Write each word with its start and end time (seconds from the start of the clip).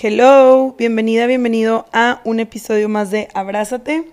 Hello, 0.00 0.76
bienvenida, 0.78 1.26
bienvenido 1.26 1.86
a 1.92 2.20
un 2.24 2.38
episodio 2.38 2.88
más 2.88 3.10
de 3.10 3.26
Abrázate. 3.34 4.08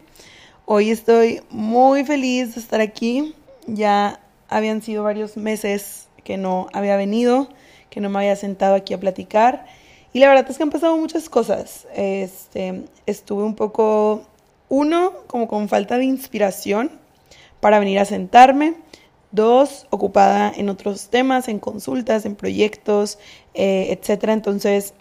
Hoy 0.66 0.90
estoy 0.90 1.44
muy 1.52 2.04
feliz 2.04 2.56
de 2.56 2.62
estar 2.62 2.82
aquí. 2.82 3.36
Ya 3.68 4.20
habían 4.50 4.82
sido 4.82 5.04
varios 5.04 5.38
meses 5.38 6.08
que 6.24 6.38
no 6.38 6.70
había 6.74 6.98
venido, 6.98 7.50
que 7.92 8.02
no 8.02 8.10
me 8.10 8.18
había 8.18 8.36
sentado 8.36 8.74
aquí 8.74 8.96
a 8.96 9.00
platicar. 9.00 9.68
Y 10.12 10.22
la 10.22 10.30
verdad 10.30 10.50
es 10.50 10.58
que 10.58 10.64
han 10.64 10.72
pasado 10.72 10.98
muchas 10.98 11.30
cosas. 11.30 11.86
Este, 11.94 12.86
estuve 13.06 13.44
un 13.44 13.54
poco, 13.54 14.24
uno, 14.70 15.14
como 15.28 15.48
con 15.48 15.70
falta 15.70 16.00
de 16.00 16.06
inspiración 16.06 16.90
para 17.60 17.78
venir 17.78 18.00
a 18.00 18.06
sentarme. 18.06 18.74
Dos, 19.30 19.86
ocupada 19.92 20.52
en 20.56 20.70
otros 20.70 21.10
temas, 21.10 21.48
en 21.48 21.60
consultas, 21.60 22.26
en 22.26 22.36
proyectos, 22.36 23.20
eh, 23.54 23.96
etcétera. 23.96 24.34
Entonces, 24.34 24.96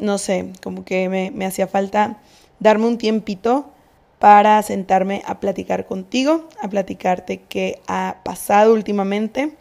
no 0.00 0.18
sé, 0.18 0.52
como 0.62 0.84
que 0.84 1.08
me, 1.08 1.46
hacía 1.46 1.66
falta 1.66 2.18
darme 2.60 2.86
un 2.86 2.98
tiempito 2.98 3.70
para 4.18 4.62
sentarme 4.62 5.22
a 5.26 5.40
platicar 5.40 5.86
contigo, 5.86 6.48
a 6.62 6.68
platicarte 6.68 7.42
qué 7.48 7.80
ha 7.86 8.18
pasado 8.24 8.72
últimamente. 8.72 9.56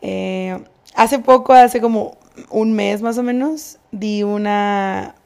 Eh, 0.00 0.58
hace 0.94 1.18
poco, 1.18 1.52
hace 1.52 1.80
como 1.80 2.16
un 2.50 2.72
mes 2.72 3.02
más 3.02 3.18
o 3.18 3.22
menos, 3.22 3.78
di 3.90 4.22
una, 4.22 5.16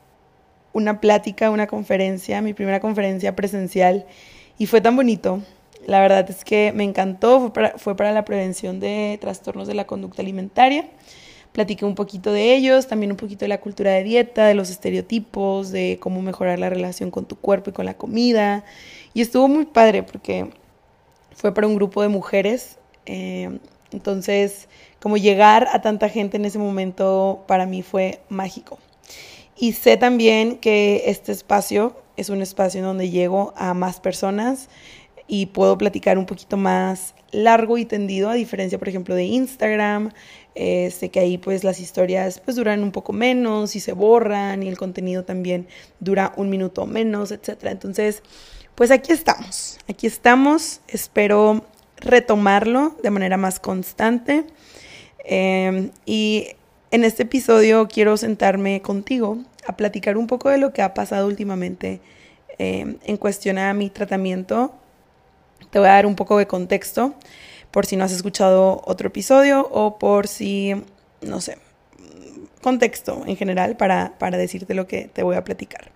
una 0.73 1.01
plática, 1.01 1.51
una 1.51 1.67
conferencia, 1.67 2.43
mi 2.43 2.55
primera 2.55 2.81
conferencia 2.81 3.37
presencial, 3.37 4.07
y 4.59 4.67
fue 4.67 4.81
tan 4.81 4.97
bonito. 4.97 5.41
La 5.87 6.01
verdad 6.01 6.29
es 6.31 6.45
que 6.45 6.73
me 6.75 6.85
encantó, 6.85 7.53
fue 7.77 7.97
para 7.97 8.13
la 8.13 8.25
prevención 8.25 8.81
de 8.81 9.19
trastornos 9.21 9.67
de 9.67 9.75
la 9.75 9.85
conducta 9.85 10.23
alimentaria 10.23 10.89
platiqué 11.53 11.85
un 11.85 11.95
poquito 11.95 12.33
de 12.33 12.55
ellos, 12.55 12.87
también 12.87 13.13
un 13.13 13.17
poquito 13.17 13.45
de 13.45 13.49
la 13.49 13.61
cultura 13.61 13.93
de 13.93 14.03
dieta, 14.03 14.47
de 14.47 14.55
los 14.55 14.71
estereotipos, 14.71 15.71
de 15.71 15.99
cómo 16.01 16.23
mejorar 16.23 16.59
la 16.59 16.71
relación 16.71 17.11
con 17.11 17.27
tu 17.27 17.37
cuerpo 17.37 17.71
y 17.71 17.73
con 17.73 17.87
la 17.87 17.95
comida. 17.95 18.65
Y 19.15 19.21
estuvo 19.21 19.49
muy 19.49 19.67
padre 19.67 20.03
porque 20.03 20.51
fue 21.35 21.55
para 21.55 21.67
un 21.67 21.77
grupo 21.77 22.03
de 22.03 22.09
mujeres. 22.09 22.79
Eh, 23.07 23.59
entonces, 23.93 24.69
como 25.01 25.17
llegar 25.17 25.69
a 25.73 25.83
tanta 25.83 26.09
gente 26.09 26.37
en 26.37 26.45
ese 26.45 26.59
momento 26.59 27.45
para 27.47 27.67
mí 27.67 27.83
fue 27.83 28.21
mágico. 28.29 28.79
Y 29.57 29.73
sé 29.73 29.97
también 29.97 30.57
que 30.57 31.05
este 31.07 31.33
espacio 31.33 31.97
es 32.17 32.31
un 32.31 32.43
espacio 32.43 32.81
en 32.81 32.87
donde 32.87 33.11
llego 33.11 33.53
a 33.57 33.75
más 33.75 34.01
personas 34.01 34.69
y 35.27 35.47
puedo 35.47 35.79
platicar 35.79 36.19
un 36.19 36.27
poquito 36.27 36.57
más 36.57 37.15
largo 37.31 37.79
y 37.79 37.85
tendido, 37.85 38.29
a 38.29 38.35
diferencia, 38.35 38.79
por 38.79 38.89
ejemplo, 38.89 39.15
de 39.15 39.25
Instagram, 39.25 40.13
eh, 40.55 40.93
que 41.11 41.21
ahí 41.21 41.39
pues 41.39 41.65
las 41.65 41.81
historias 41.81 42.41
pues 42.41 42.57
duran 42.57 42.83
un 42.83 42.93
poco 42.93 43.13
menos 43.13 43.75
y 43.75 43.81
se 43.81 43.93
borran 43.93 44.63
y 44.63 44.69
el 44.69 44.77
contenido 44.77 45.25
también 45.25 45.67
dura 45.99 46.33
un 46.37 46.51
minuto 46.51 46.87
menos, 46.87 47.33
etc. 47.33 47.65
Entonces, 47.65 48.23
pues 48.75 48.91
aquí 48.91 49.13
estamos, 49.13 49.79
aquí 49.89 50.07
estamos, 50.07 50.81
espero 50.89 51.65
retomarlo 51.97 52.97
de 53.03 53.11
manera 53.11 53.37
más 53.37 53.61
constante 53.61 54.45
em, 55.25 55.91
y 56.05 56.49
en 56.91 57.05
este 57.05 57.23
episodio 57.23 57.89
quiero 57.89 58.17
sentarme 58.17 58.83
contigo 58.83 59.39
a 59.67 59.77
platicar 59.77 60.17
un 60.17 60.27
poco 60.27 60.51
de 60.51 60.59
lo 60.59 60.73
que 60.73 60.83
ha 60.83 60.95
pasado 60.95 61.27
últimamente 61.27 62.01
em, 62.59 62.99
en 63.05 63.17
cuestión 63.17 63.59
a 63.59 63.73
mi 63.73 63.89
tratamiento. 63.89 64.75
Te 65.71 65.79
voy 65.79 65.89
a 65.89 65.93
dar 65.93 66.07
un 66.07 66.17
poco 66.17 66.39
de 66.39 66.47
contexto 66.47 67.15
por 67.71 67.87
si 67.87 67.97
no 67.97 68.05
has 68.05 68.13
escuchado 68.13 68.83
otro 68.85 69.09
episodio 69.09 69.69
o 69.73 69.99
por 69.99 70.29
si, 70.29 70.75
no 71.23 71.41
sé, 71.41 71.59
contexto 72.63 73.25
en 73.27 73.37
general 73.37 73.77
para, 73.77 74.13
decirte 74.39 74.75
lo 74.75 74.87
que 74.87 75.11
te 75.13 75.23
voy 75.23 75.37
a 75.37 75.45
platicar. 75.45 75.91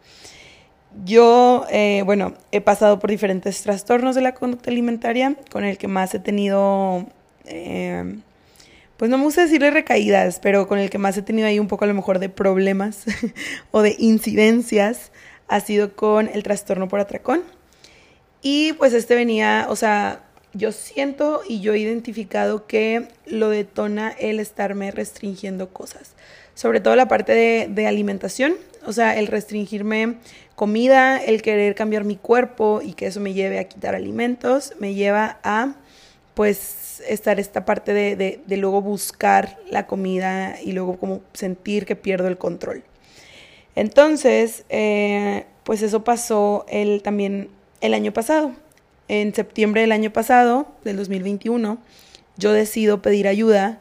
Yo, 1.04 1.66
eh, 1.70 2.02
bueno, 2.04 2.34
he 2.52 2.60
pasado 2.60 2.98
por 2.98 3.10
diferentes 3.10 3.62
trastornos 3.62 4.14
de 4.14 4.22
la 4.22 4.34
conducta 4.34 4.70
alimentaria, 4.70 5.36
con 5.50 5.64
el 5.64 5.76
que 5.78 5.88
más 5.88 6.14
he 6.14 6.18
tenido, 6.18 7.06
eh, 7.44 8.16
pues 8.96 9.10
no 9.10 9.18
me 9.18 9.24
gusta 9.24 9.42
decirle 9.42 9.70
recaídas, 9.70 10.40
pero 10.40 10.66
con 10.66 10.78
el 10.78 10.88
que 10.88 10.98
más 10.98 11.16
he 11.18 11.22
tenido 11.22 11.48
ahí 11.48 11.58
un 11.58 11.68
poco 11.68 11.84
a 11.84 11.88
lo 11.88 11.94
mejor 11.94 12.18
de 12.18 12.30
problemas 12.30 13.04
o 13.70 13.82
de 13.82 13.94
incidencias, 13.98 15.12
ha 15.48 15.60
sido 15.60 15.94
con 15.94 16.28
el 16.28 16.42
trastorno 16.42 16.88
por 16.88 17.00
atracón. 17.00 17.42
Y 18.42 18.74
pues 18.74 18.92
este 18.92 19.14
venía, 19.14 19.66
o 19.68 19.76
sea, 19.76 20.22
yo 20.56 20.72
siento 20.72 21.42
y 21.46 21.60
yo 21.60 21.74
he 21.74 21.78
identificado 21.78 22.66
que 22.66 23.08
lo 23.26 23.50
detona 23.50 24.10
el 24.10 24.40
estarme 24.40 24.90
restringiendo 24.90 25.68
cosas. 25.68 26.12
Sobre 26.54 26.80
todo 26.80 26.96
la 26.96 27.08
parte 27.08 27.68
de, 27.68 27.86
alimentación, 27.86 28.54
o 28.86 28.92
sea, 28.92 29.18
el 29.18 29.26
restringirme 29.26 30.16
comida, 30.54 31.22
el 31.22 31.42
querer 31.42 31.74
cambiar 31.74 32.04
mi 32.04 32.16
cuerpo 32.16 32.80
y 32.82 32.94
que 32.94 33.06
eso 33.06 33.20
me 33.20 33.34
lleve 33.34 33.58
a 33.58 33.68
quitar 33.68 33.94
alimentos, 33.94 34.72
me 34.80 34.94
lleva 34.94 35.38
a 35.42 35.74
pues 36.32 37.02
estar 37.08 37.38
esta 37.38 37.64
parte 37.66 37.92
de, 37.92 38.40
luego 38.48 38.80
buscar 38.80 39.58
la 39.68 39.86
comida 39.86 40.56
y 40.62 40.72
luego 40.72 40.98
como 40.98 41.20
sentir 41.34 41.84
que 41.84 41.96
pierdo 41.96 42.28
el 42.28 42.38
control. 42.38 42.84
Entonces, 43.74 44.64
eh, 44.70 45.44
pues 45.64 45.82
eso 45.82 46.04
pasó 46.04 46.64
el, 46.68 47.02
también 47.02 47.50
el 47.80 47.94
año 47.94 48.12
pasado 48.12 48.52
en 49.08 49.34
septiembre 49.34 49.82
del 49.82 49.92
año 49.92 50.12
pasado, 50.12 50.66
del 50.84 50.96
2021, 50.96 51.78
yo 52.36 52.52
decido 52.52 53.02
pedir 53.02 53.28
ayuda 53.28 53.80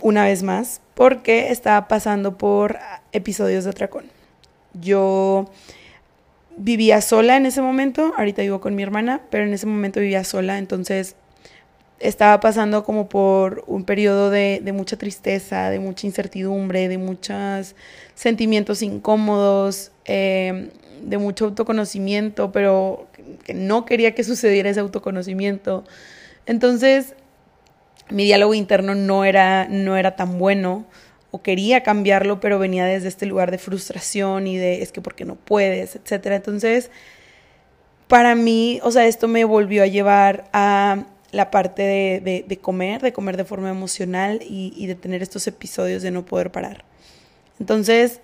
una 0.00 0.24
vez 0.24 0.42
más 0.42 0.80
porque 0.94 1.50
estaba 1.50 1.88
pasando 1.88 2.38
por 2.38 2.78
episodios 3.12 3.64
de 3.64 3.70
atracón. 3.70 4.06
Yo 4.74 5.50
vivía 6.56 7.00
sola 7.00 7.36
en 7.36 7.46
ese 7.46 7.60
momento, 7.60 8.12
ahorita 8.16 8.42
vivo 8.42 8.60
con 8.60 8.74
mi 8.74 8.82
hermana, 8.82 9.20
pero 9.30 9.44
en 9.44 9.52
ese 9.52 9.66
momento 9.66 10.00
vivía 10.00 10.24
sola, 10.24 10.58
entonces 10.58 11.16
estaba 11.98 12.40
pasando 12.40 12.82
como 12.82 13.10
por 13.10 13.62
un 13.66 13.84
periodo 13.84 14.30
de, 14.30 14.62
mucha 14.74 14.96
tristeza, 14.96 15.68
de 15.68 15.80
mucha 15.80 16.06
incertidumbre, 16.06 16.88
de 16.88 16.96
muchos 16.96 17.74
sentimientos 18.14 18.80
incómodos, 18.80 19.92
eh, 20.06 20.70
de 21.02 21.18
mucho 21.18 21.46
autoconocimiento, 21.46 22.52
pero 22.52 23.08
que 23.44 23.54
no 23.54 23.84
quería 23.84 24.14
que 24.14 24.24
sucediera 24.24 24.70
ese 24.70 24.80
autoconocimiento. 24.80 25.84
Entonces, 26.46 27.14
mi 28.10 28.24
diálogo 28.24 28.54
interno 28.54 28.94
no 28.94 29.24
era, 29.24 29.66
no 29.68 29.96
era 29.96 30.16
tan 30.16 30.38
bueno 30.38 30.86
o 31.30 31.42
quería 31.42 31.82
cambiarlo, 31.82 32.40
pero 32.40 32.58
venía 32.58 32.84
desde 32.84 33.08
este 33.08 33.26
lugar 33.26 33.50
de 33.50 33.58
frustración 33.58 34.46
y 34.46 34.56
de 34.56 34.82
es 34.82 34.90
que 34.90 35.00
porque 35.00 35.24
no 35.24 35.36
puedes, 35.36 35.96
etcétera. 35.96 36.36
Entonces, 36.36 36.90
para 38.08 38.34
mí, 38.34 38.80
o 38.82 38.90
sea, 38.90 39.06
esto 39.06 39.28
me 39.28 39.44
volvió 39.44 39.84
a 39.84 39.86
llevar 39.86 40.48
a 40.52 41.06
la 41.30 41.52
parte 41.52 41.82
de, 41.82 42.58
comer, 42.60 43.00
de 43.00 43.12
comer 43.12 43.36
de 43.36 43.44
forma 43.44 43.70
emocional 43.70 44.40
y 44.42 44.84
de 44.86 44.96
tener 44.96 45.22
estos 45.22 45.46
episodios 45.46 46.02
de 46.02 46.10
no 46.10 46.24
poder 46.24 46.50
parar. 46.50 46.84
Entonces, 47.60 48.20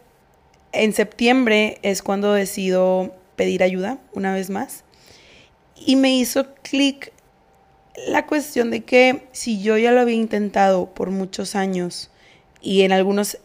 en 0.82 0.92
septiembre 0.92 1.78
es 1.82 2.02
cuando 2.02 2.32
decido 2.32 3.14
pedir 3.36 3.62
ayuda 3.62 3.98
una 4.12 4.32
vez 4.32 4.50
más 4.50 4.84
y 5.74 5.96
me 5.96 6.16
hizo 6.16 6.54
clic 6.62 7.12
la 8.08 8.26
cuestión 8.26 8.70
de 8.70 8.84
que 8.84 9.26
si 9.32 9.62
yo 9.62 9.76
ya 9.78 9.92
lo 9.92 10.00
había 10.00 10.16
intentado 10.16 10.86
por 10.94 11.10
muchos 11.10 11.54
años 11.54 12.10
y 12.60 12.82
en 12.82 12.92
algunos 12.92 13.38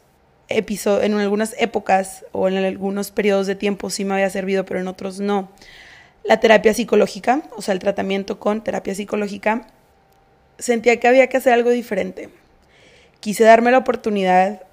episodios, 0.49 1.05
en 1.05 1.13
algunas 1.13 1.55
épocas 1.57 2.25
o 2.31 2.47
en 2.47 2.57
algunos 2.57 3.11
periodos 3.11 3.47
de 3.47 3.55
tiempo 3.55 3.89
sí 3.89 4.03
me 4.03 4.13
había 4.13 4.29
servido, 4.29 4.65
pero 4.65 4.79
en 4.79 4.87
otros 4.87 5.19
no. 5.19 5.49
La 6.23 6.39
terapia 6.39 6.73
psicológica, 6.73 7.43
o 7.55 7.61
sea, 7.61 7.73
el 7.73 7.79
tratamiento 7.79 8.39
con 8.39 8.63
terapia 8.63 8.93
psicológica, 8.93 9.67
sentía 10.59 10.99
que 10.99 11.07
había 11.07 11.27
que 11.27 11.37
hacer 11.37 11.53
algo 11.53 11.69
diferente. 11.69 12.29
Quise 13.19 13.43
darme 13.43 13.71
la 13.71 13.79
oportunidad 13.79 14.63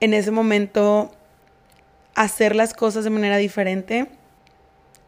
en 0.00 0.14
ese 0.14 0.30
momento 0.30 1.10
hacer 2.14 2.54
las 2.54 2.74
cosas 2.74 3.04
de 3.04 3.10
manera 3.10 3.36
diferente 3.36 4.06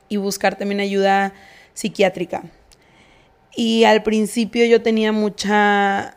y 0.09 0.17
buscar 0.17 0.57
también 0.57 0.81
ayuda 0.81 1.33
psiquiátrica. 1.75 2.43
Y 3.57 3.85
al 3.85 4.03
principio 4.03 4.65
yo 4.67 4.83
tenía 4.83 5.13
mucha, 5.13 6.15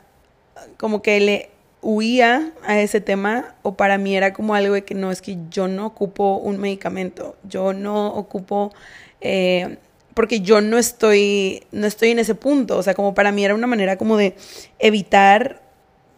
como 0.78 1.02
que 1.02 1.20
le 1.20 1.50
huía 1.82 2.52
a 2.64 2.80
ese 2.80 3.02
tema 3.02 3.56
o 3.62 3.76
para 3.76 3.98
mí 3.98 4.16
era 4.16 4.34
como 4.34 4.56
algo 4.56 4.74
de 4.74 4.84
que 4.84 4.96
no, 4.96 5.12
es 5.12 5.22
que 5.22 5.38
yo 5.50 5.68
no 5.68 5.86
ocupo 5.86 6.38
un 6.38 6.58
medicamento, 6.58 7.36
yo 7.44 7.74
no 7.74 8.08
ocupo, 8.08 8.74
eh, 9.22 9.78
porque 10.14 10.42
yo 10.42 10.62
no 10.62 10.78
estoy, 10.80 11.64
no 11.72 11.86
estoy 11.86 12.10
en 12.10 12.20
ese 12.20 12.34
punto, 12.34 12.78
o 12.78 12.84
sea, 12.84 12.96
como 12.96 13.14
para 13.14 13.32
mí 13.32 13.46
era 13.46 13.54
una 13.54 13.68
manera 13.68 13.98
como 13.98 14.18
de 14.18 14.36
evitar, 14.80 15.62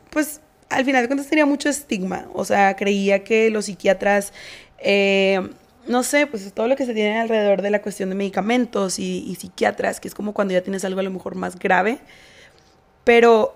pues 0.09 0.39
al 0.69 0.85
final 0.85 1.01
de 1.01 1.07
cuentas 1.07 1.27
tenía 1.27 1.45
mucho 1.45 1.69
estigma, 1.69 2.27
o 2.33 2.45
sea, 2.45 2.75
creía 2.75 3.23
que 3.23 3.49
los 3.49 3.65
psiquiatras... 3.65 4.33
Eh, 4.79 5.41
no 5.89 6.03
sé, 6.03 6.27
pues 6.27 6.53
todo 6.53 6.67
lo 6.67 6.75
que 6.75 6.85
se 6.85 6.93
tiene 6.93 7.19
alrededor 7.19 7.63
de 7.63 7.71
la 7.71 7.81
cuestión 7.81 8.09
de 8.09 8.15
medicamentos 8.15 8.99
y, 8.99 9.35
psiquiatras, 9.35 9.99
que 9.99 10.07
es 10.07 10.13
como 10.13 10.33
cuando 10.35 10.53
ya 10.53 10.61
tienes 10.61 10.85
algo 10.85 10.99
a 10.99 11.03
lo 11.03 11.09
mejor 11.09 11.33
más 11.33 11.57
grave. 11.57 11.97
Pero 13.03 13.55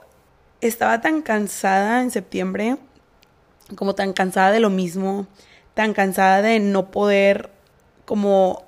estaba 0.59 0.99
tan 0.99 1.21
cansada 1.21 2.01
en 2.01 2.09
septiembre 2.09 2.77
como 3.75 3.93
tan 3.93 4.13
cansada 4.13 4.51
de 4.51 4.59
lo 4.59 4.71
mismo, 4.71 5.27
tan 5.75 5.93
cansada 5.93 6.41
de 6.41 6.59
no 6.59 6.89
poder 6.89 7.51
como 8.05 8.65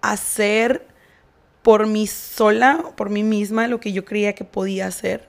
hacer 0.00 0.86
por 1.62 1.86
mí 1.86 2.08
sola, 2.08 2.84
por 2.96 3.10
mí 3.10 3.22
misma, 3.22 3.68
lo 3.68 3.78
que 3.78 3.92
yo 3.92 4.04
creía 4.04 4.34
que 4.34 4.44
podía 4.44 4.86
hacer, 4.86 5.28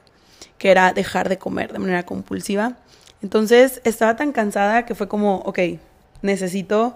que 0.59 0.69
era 0.69 0.93
dejar 0.93 1.27
de 1.29 1.39
comer 1.39 1.73
de 1.73 1.79
manera 1.79 2.03
compulsiva. 2.03 2.77
Entonces 3.23 3.81
estaba 3.83 4.15
tan 4.15 4.31
cansada 4.31 4.85
que 4.85 4.93
fue 4.93 5.07
como, 5.07 5.37
ok, 5.37 5.59
necesito 6.21 6.95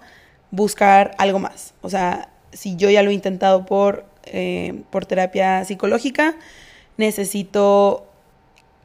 buscar 0.52 1.16
algo 1.18 1.40
más. 1.40 1.74
O 1.82 1.90
sea, 1.90 2.30
si 2.52 2.76
yo 2.76 2.92
ya 2.92 3.02
lo 3.02 3.10
he 3.10 3.14
intentado 3.14 3.66
por, 3.66 4.06
eh, 4.26 4.84
por 4.92 5.08
terapia 5.08 5.66
psicológica, 5.66 6.36
necesito 6.98 8.06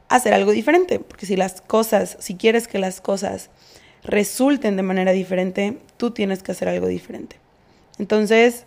hacer 0.09 0.33
algo 0.33 0.53
diferente, 0.53 1.01
porque 1.01 1.27
si 1.27 1.37
las 1.37 1.61
cosas, 1.61 2.17
si 2.19 2.37
quieres 2.37 2.67
que 2.67 2.79
las 2.79 3.03
cosas 3.03 3.51
resulten 4.03 4.77
de 4.77 4.83
manera 4.83 5.13
diferente, 5.13 5.79
tú 5.99 6.13
tienes 6.13 6.43
que 6.43 6.53
hacer 6.53 6.69
algo 6.69 6.87
diferente. 6.87 7.37
Entonces, 7.99 8.65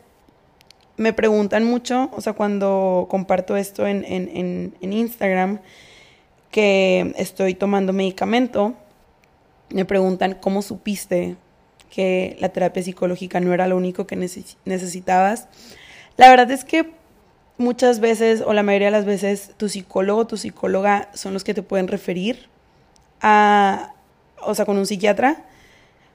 me 0.98 1.14
preguntan 1.14 1.64
mucho, 1.64 2.12
o 2.14 2.22
sea, 2.22 2.34
cuando 2.34 3.08
comparto 3.10 3.58
esto 3.58 3.88
en, 3.88 4.06
en, 4.06 4.76
en, 4.80 4.94
Instagram, 4.94 5.60
que 6.52 7.14
estoy 7.18 7.56
tomando 7.56 7.94
medicamento, 7.94 8.76
me 9.70 9.86
preguntan 9.86 10.38
cómo 10.40 10.62
supiste 10.62 11.38
que 11.90 12.38
la 12.40 12.50
terapia 12.50 12.84
psicológica 12.84 13.40
no 13.40 13.54
era 13.54 13.68
lo 13.68 13.78
único 13.78 14.06
que 14.06 14.16
necesitabas. 14.16 15.48
La 16.18 16.30
verdad 16.30 16.52
es 16.52 16.64
que 16.64 16.92
muchas 17.58 18.00
veces, 18.00 18.44
o 18.46 18.54
la 18.54 18.64
mayoría 18.64 18.88
de 18.88 18.92
las 18.92 19.06
veces, 19.06 19.52
tu 19.58 19.70
psicólogo 19.70 20.22
o 20.22 20.28
tu 20.28 20.38
psicóloga 20.38 21.10
son 21.14 21.34
los 21.34 21.44
que 21.44 21.54
te 21.54 21.64
pueden 21.64 21.88
referir 21.88 22.50
a, 23.22 23.94
o 24.42 24.56
sea, 24.56 24.66
con 24.66 24.78
un 24.78 24.86
psiquiatra, 24.86 25.46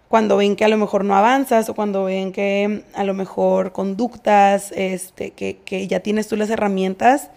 cuando 0.08 0.36
ven 0.36 0.54
que 0.54 0.64
a 0.64 0.68
lo 0.68 0.76
mejor 0.76 1.04
no 1.04 1.16
avanzas 1.16 1.68
o 1.68 1.74
cuando 1.74 2.04
ven 2.04 2.32
que 2.32 2.84
a 2.94 3.04
lo 3.04 3.14
mejor 3.14 3.72
conductas, 3.72 4.72
este, 4.72 5.32
que, 5.32 5.58
que 5.64 5.88
ya 5.88 6.00
tienes 6.00 6.28
tú 6.28 6.36
las 6.36 6.50
herramientas 6.50 7.30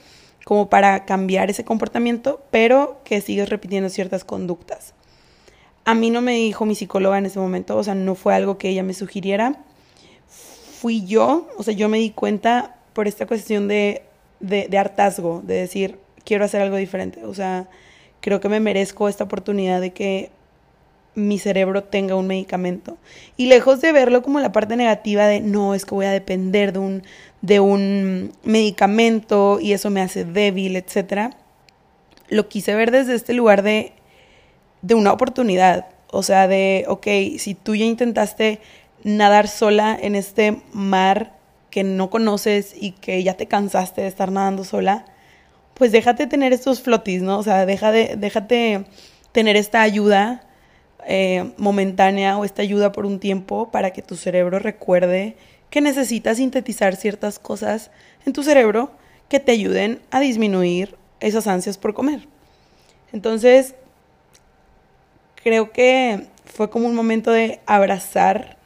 como 0.50 0.68
para 0.68 1.06
cambiar 1.06 1.51
ese 1.51 1.63
comportamiento, 1.63 2.42
pero 2.50 3.01
que 3.04 3.22
sigues 3.22 3.50
repitiendo 3.50 3.88
ciertas 3.88 4.24
conductas. 4.24 4.96
A 5.86 5.94
mí 5.94 6.10
no 6.10 6.22
me 6.22 6.34
dijo 6.34 6.66
mi 6.66 6.74
psicóloga 6.74 7.19
en 7.19 7.28
ese 7.28 7.38
momento, 7.38 7.78
o 7.78 7.84
sea, 7.84 7.94
no 7.94 8.16
fue 8.16 8.34
algo 8.34 8.57
que 8.57 8.69
ella 8.69 8.81
me 8.81 8.96
sugiriera. 8.96 9.63
Fui 10.28 11.06
yo, 11.06 11.48
o 11.56 11.62
sea, 11.62 11.75
yo 11.75 11.88
me 11.88 12.00
di 12.00 12.10
cuenta 12.10 12.78
por 12.94 13.07
esta 13.07 13.28
cuestión 13.28 13.68
de, 13.68 14.01
de, 14.40 14.75
hartazgo, 14.75 15.44
de 15.46 15.54
decir, 15.54 16.00
quiero 16.25 16.46
hacer 16.46 16.63
algo 16.63 16.78
diferente. 16.78 17.25
O 17.25 17.36
sea, 17.36 17.69
creo 18.19 18.40
que 18.40 18.50
me 18.50 18.60
merezco 18.60 19.07
esta 19.07 19.25
oportunidad 19.25 19.80
de 19.80 19.94
que 19.94 20.31
mi 21.13 21.38
cerebro 21.38 21.84
tenga 21.84 22.16
un 22.16 22.25
medicamento. 22.25 22.98
Y 23.38 23.46
lejos 23.46 23.81
de 23.81 23.92
verlo 23.92 24.24
como 24.24 24.40
la 24.40 24.51
parte 24.51 24.75
negativa 24.75 25.28
de 25.28 25.42
no, 25.42 25.75
es 25.75 25.86
que 25.86 25.94
voy 25.94 26.07
a 26.07 26.12
depender 26.12 26.74
de 26.74 26.80
un, 26.80 27.04
de 27.41 27.59
un 27.59 28.33
medicamento 28.44 29.59
y 29.62 29.74
eso 29.74 29.89
me 29.89 30.01
hace 30.01 30.25
débil, 30.25 30.75
etc. 30.75 31.33
Lo 32.27 32.50
quise 32.50 32.75
ver 32.75 32.91
desde 32.91 33.15
este 33.15 33.33
lugar 33.33 33.63
de, 33.63 33.94
de 34.81 34.95
una 34.95 35.13
oportunidad. 35.13 35.88
O 36.12 36.24
sea, 36.24 36.47
de, 36.47 36.86
ok, 36.88 37.07
si 37.38 37.56
tú 37.56 37.75
ya 37.75 37.86
intentaste 37.86 38.59
nadar 39.03 39.47
sola 39.47 39.97
en 40.00 40.15
este 40.15 40.62
mar 40.74 41.38
que 41.69 41.83
no 41.83 42.09
conoces 42.09 42.75
y 42.80 42.91
que 42.91 43.24
ya 43.24 43.36
te 43.36 43.47
cansaste 43.47 44.01
de 44.01 44.07
estar 44.07 44.31
nadando 44.31 44.63
sola, 44.63 45.06
pues 45.75 45.91
déjate 45.91 46.27
tener 46.27 46.51
estos 46.51 46.81
flotis, 46.81 47.21
¿no? 47.21 47.38
O 47.39 47.44
sea, 47.44 47.65
deja 47.65 47.91
de, 47.91 48.15
déjate 48.18 48.86
tener 49.31 49.56
esta 49.56 49.81
ayuda 49.81 50.44
eh, 51.07 51.53
momentánea 51.57 52.38
o 52.38 52.44
esta 52.44 52.62
ayuda 52.62 52.91
por 52.91 53.06
un 53.06 53.19
tiempo 53.19 53.71
para 53.71 53.91
que 53.91 54.01
tu 54.01 54.15
cerebro 54.15 54.59
recuerde 54.59 55.38
que 55.69 55.81
necesitas 55.81 56.38
sintetizar 56.38 56.95
ciertas 56.95 57.39
cosas 57.39 57.92
en 58.25 58.33
tu 58.33 58.44
cerebro 58.44 58.92
que 59.27 59.39
te 59.39 59.51
ayuden 59.51 60.01
a 60.12 60.19
disminuir 60.19 60.95
esas 61.19 61.48
ansias 61.48 61.77
por 61.77 61.94
comer. 61.94 62.27
Entonces, 63.13 63.75
creo 65.36 65.71
que 65.71 66.27
fue 66.45 66.69
como 66.69 66.88
un 66.88 66.95
momento 66.95 67.31
de 67.31 67.60
abrazar, 67.66 68.57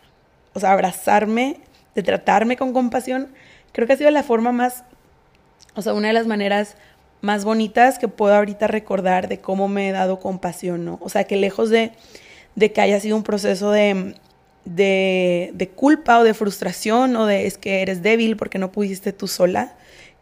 o 0.54 0.60
sea, 0.60 0.72
abrazarme, 0.72 1.60
de 1.96 2.04
tratarme 2.04 2.58
con 2.58 2.74
compasión. 2.74 3.34
Creo 3.72 3.88
que 3.88 3.94
ha 3.94 3.98
sido 3.98 4.12
la 4.12 4.24
forma 4.24 4.52
más, 4.52 4.84
o 5.76 5.82
sea, 5.82 5.94
una 5.94 6.08
de 6.08 6.14
las 6.14 6.28
maneras 6.28 6.78
más 7.22 7.46
bonitas 7.46 8.00
que 8.00 8.08
puedo 8.08 8.36
ahorita 8.36 8.68
recordar 8.68 9.28
de 9.28 9.40
cómo 9.40 9.68
me 9.68 9.90
he 9.90 9.92
dado 9.92 10.20
compasión, 10.20 10.86
¿no? 10.86 11.00
O 11.02 11.10
sea, 11.10 11.24
que 11.24 11.36
lejos 11.38 11.70
de 11.70 11.94
de 12.56 12.72
que 12.72 12.82
haya 12.82 13.00
sido 13.00 13.16
un 13.16 13.24
proceso 13.24 13.72
de, 13.72 14.16
de, 14.65 15.71
culpa 15.75 16.19
o 16.19 16.24
de 16.24 16.33
frustración 16.33 17.15
o 17.15 17.25
de 17.25 17.48
es 17.48 17.57
que 17.57 17.81
eres 17.81 18.01
débil 18.01 18.38
porque 18.38 18.60
no 18.60 18.71
pudiste 18.71 19.13
tú 19.13 19.27
sola, 19.27 19.75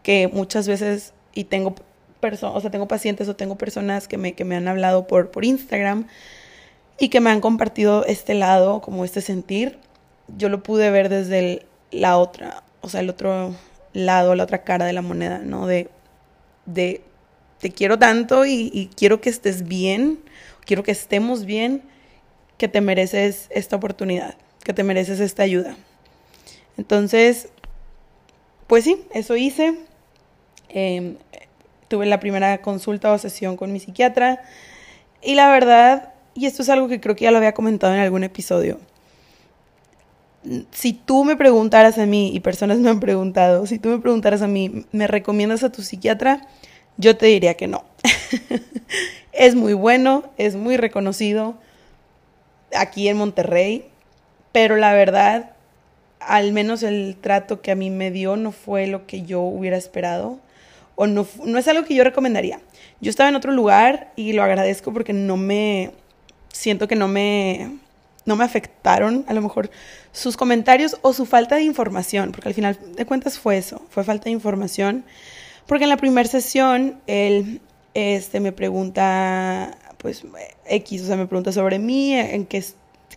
que 0.04 0.30
muchas 0.32 0.68
veces, 0.68 1.14
y 1.34 1.46
tengo 1.46 1.76
personas, 2.20 2.56
o 2.56 2.62
sea, 2.62 2.72
tengo 2.72 2.88
pacientes 2.88 3.28
o 3.28 3.36
tengo 3.36 3.58
personas 3.58 4.08
que 4.08 4.18
me, 4.18 4.34
que 4.34 4.46
me 4.46 4.56
han 4.56 4.68
hablado 4.68 5.08
por, 5.08 5.32
por 5.32 5.46
Instagram 5.46 6.08
y 7.00 7.10
que 7.10 7.20
me 7.20 7.30
han 7.30 7.42
compartido 7.42 8.06
este 8.06 8.34
lado, 8.34 8.82
como 8.82 9.06
este 9.06 9.22
sentir, 9.22 9.78
yo 10.38 10.50
lo 10.50 10.64
pude 10.64 10.92
ver 10.92 11.10
desde 11.10 11.66
la 11.92 12.18
otra, 12.18 12.64
o 12.82 12.90
sea, 12.90 13.02
el 13.02 13.10
otro 13.10 13.56
lado, 13.94 14.36
la 14.36 14.44
otra 14.44 14.64
cara 14.64 14.86
de 14.86 14.94
la 14.94 15.02
moneda, 15.02 15.40
¿no? 15.40 15.68
De, 15.68 15.90
de 16.66 17.02
te 17.60 17.72
quiero 17.72 18.00
tanto 18.00 18.46
y 18.46 18.90
quiero 18.96 19.22
que 19.22 19.30
estés 19.30 19.68
bien, 19.68 20.20
quiero 20.66 20.84
que 20.84 20.92
estemos 20.92 21.46
bien, 21.46 21.84
que 22.62 22.68
te 22.68 22.80
mereces 22.80 23.48
esta 23.50 23.76
oportunidad, 23.76 24.36
que 24.64 24.72
te 24.72 24.84
mereces 24.84 25.20
esta 25.20 25.42
ayuda. 25.42 25.76
Entonces, 26.78 27.50
pues 28.68 28.84
sí, 28.84 29.02
eso 29.16 29.36
hice. 29.36 29.80
Em, 30.70 31.16
tuve 31.88 32.06
la 32.06 32.20
primera 32.20 32.62
consulta 32.62 33.12
o 33.12 33.18
sesión 33.18 33.58
con 33.58 33.74
mi 33.74 33.80
psiquiatra 33.80 34.44
y 35.24 35.34
la 35.34 35.50
verdad, 35.50 36.14
y 36.36 36.46
esto 36.46 36.62
es 36.62 36.70
algo 36.70 36.88
que 36.88 37.02
creo 37.02 37.16
que 37.16 37.24
ya 37.24 37.32
lo 37.32 37.38
había 37.38 37.56
comentado 37.56 37.96
en 37.96 38.00
algún 38.00 38.24
episodio, 38.24 38.78
si 40.70 40.94
tú 40.94 41.24
me 41.24 41.36
preguntaras 41.36 41.98
a 41.98 42.06
mí, 42.06 42.30
y 42.32 42.42
personas 42.42 42.78
me 42.78 42.92
han 42.92 43.00
preguntado, 43.00 43.66
si 43.66 43.80
tú 43.80 43.90
me 43.90 43.98
preguntaras 43.98 44.44
a 44.44 44.48
mí, 44.48 44.86
¿me 44.92 45.08
recomiendas 45.08 45.64
a 45.64 45.72
tu 45.72 45.82
psiquiatra? 45.82 46.48
Yo 46.98 47.18
te 47.18 47.26
diría 47.26 47.56
que 47.56 47.66
no. 47.66 47.86
es 49.32 49.56
muy 49.56 49.74
bueno, 49.74 50.26
es 50.38 50.56
muy 50.56 50.78
reconocido, 50.78 51.58
aquí 52.76 53.08
en 53.08 53.18
Monterrey, 53.18 53.86
pero 54.52 54.76
la 54.76 54.94
verdad, 54.94 55.52
al 56.20 56.52
menos 56.54 56.84
el 56.84 57.18
trato 57.20 57.62
que 57.62 57.72
a 57.72 57.76
mí 57.76 57.90
me 57.90 58.12
dio 58.12 58.36
no 58.36 58.52
fue 58.52 58.88
lo 58.88 59.08
que 59.08 59.24
yo 59.24 59.42
hubiera 59.42 59.78
esperado 59.78 60.40
o 60.96 61.08
no, 61.08 61.26
no 61.46 61.58
es 61.58 61.68
algo 61.68 61.86
que 61.86 61.96
yo 61.96 62.04
recomendaría. 62.04 62.60
Yo 63.00 63.10
estaba 63.10 63.30
en 63.30 63.36
otro 63.36 63.52
lugar 63.52 64.12
y 64.16 64.34
lo 64.34 64.44
agradezco 64.44 64.94
porque 64.94 65.14
no 65.14 65.38
me, 65.38 65.92
siento 66.54 66.88
que 66.88 66.96
no 66.96 67.08
me, 67.08 67.80
no 68.26 68.36
me 68.36 68.44
afectaron 68.44 69.26
a 69.28 69.34
lo 69.34 69.42
mejor 69.42 69.72
sus 70.12 70.38
comentarios 70.38 70.98
o 71.02 71.14
su 71.14 71.26
falta 71.26 71.56
de 71.56 71.64
información, 71.64 72.32
porque 72.32 72.50
al 72.50 72.54
final 72.54 72.78
de 72.96 73.06
cuentas 73.06 73.40
fue 73.40 73.58
eso, 73.58 73.82
fue 73.90 74.04
falta 74.04 74.26
de 74.26 74.32
información, 74.32 75.06
porque 75.66 75.86
en 75.86 75.90
la 75.90 75.98
primera 75.98 76.28
sesión 76.28 77.00
él 77.08 77.62
este, 77.94 78.40
me 78.40 78.52
pregunta 78.52 79.78
pues 80.02 80.24
X, 80.66 81.04
o 81.04 81.06
sea, 81.06 81.16
me 81.16 81.28
pregunta 81.28 81.52
sobre 81.52 81.78
mí, 81.78 82.14
en 82.14 82.46
qué, 82.48 82.64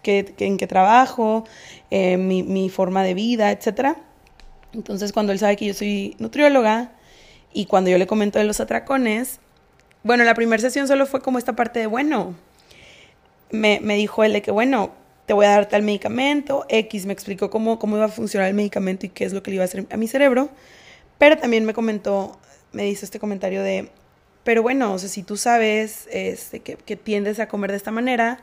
en 0.05 0.57
qué 0.59 0.67
trabajo, 0.67 1.45
eh, 1.91 2.19
mi, 2.19 2.43
mi, 2.43 2.69
forma 2.69 3.03
de 3.03 3.14
vida, 3.14 3.50
etc. 3.50 3.97
Entonces, 4.75 5.12
cuando 5.12 5.33
él 5.33 5.38
sabe 5.38 5.57
que 5.57 5.64
yo 5.64 5.75
soy 5.75 6.14
nutrióloga 6.19 6.93
y 7.55 7.67
cuando 7.67 7.91
yo 7.91 7.97
le 7.97 8.07
comento 8.07 8.38
de 8.38 8.45
los 8.45 8.61
atracones, 8.61 9.41
bueno, 10.03 10.25
la 10.25 10.35
primera 10.35 10.61
sesión 10.61 10.87
solo 10.87 11.07
fue 11.07 11.23
como 11.23 11.38
esta 11.38 11.57
parte 11.57 11.81
de, 11.81 11.87
bueno, 11.87 12.35
me, 13.50 13.81
me 13.81 13.97
dijo 13.97 14.23
él 14.23 14.35
de 14.35 14.43
que, 14.43 14.50
bueno, 14.50 14.93
te 15.25 15.33
voy 15.33 15.47
a 15.47 15.50
dar 15.50 15.69
tal 15.69 15.83
medicamento, 15.83 16.67
X 16.69 17.07
me 17.07 17.14
explicó 17.14 17.49
cómo, 17.49 17.79
cómo 17.79 17.97
iba 17.97 18.05
a 18.05 18.11
funcionar 18.11 18.49
el 18.49 18.55
medicamento 18.55 19.07
y 19.07 19.09
qué 19.09 19.25
es 19.25 19.33
lo 19.33 19.43
que 19.43 19.50
le 19.50 19.55
iba 19.57 19.64
a 19.64 19.64
hacer 19.64 19.87
a 19.91 19.97
mi 19.97 20.07
cerebro, 20.07 20.50
pero 21.17 21.38
también 21.38 21.64
me 21.64 21.73
comentó, 21.73 22.38
me 22.73 22.87
hizo 22.88 23.07
este 23.07 23.19
comentario 23.19 23.62
de, 23.62 23.91
pero 24.45 24.63
bueno, 24.63 24.93
o 24.93 24.99
sea, 24.99 25.09
si 25.09 25.23
tú 25.23 25.37
sabes 25.37 26.07
este, 26.13 26.61
que, 26.61 26.97
tiendes 26.97 27.41
a 27.41 27.49
comer 27.49 27.71
de 27.71 27.79
esta 27.79 27.91
manera, 27.91 28.39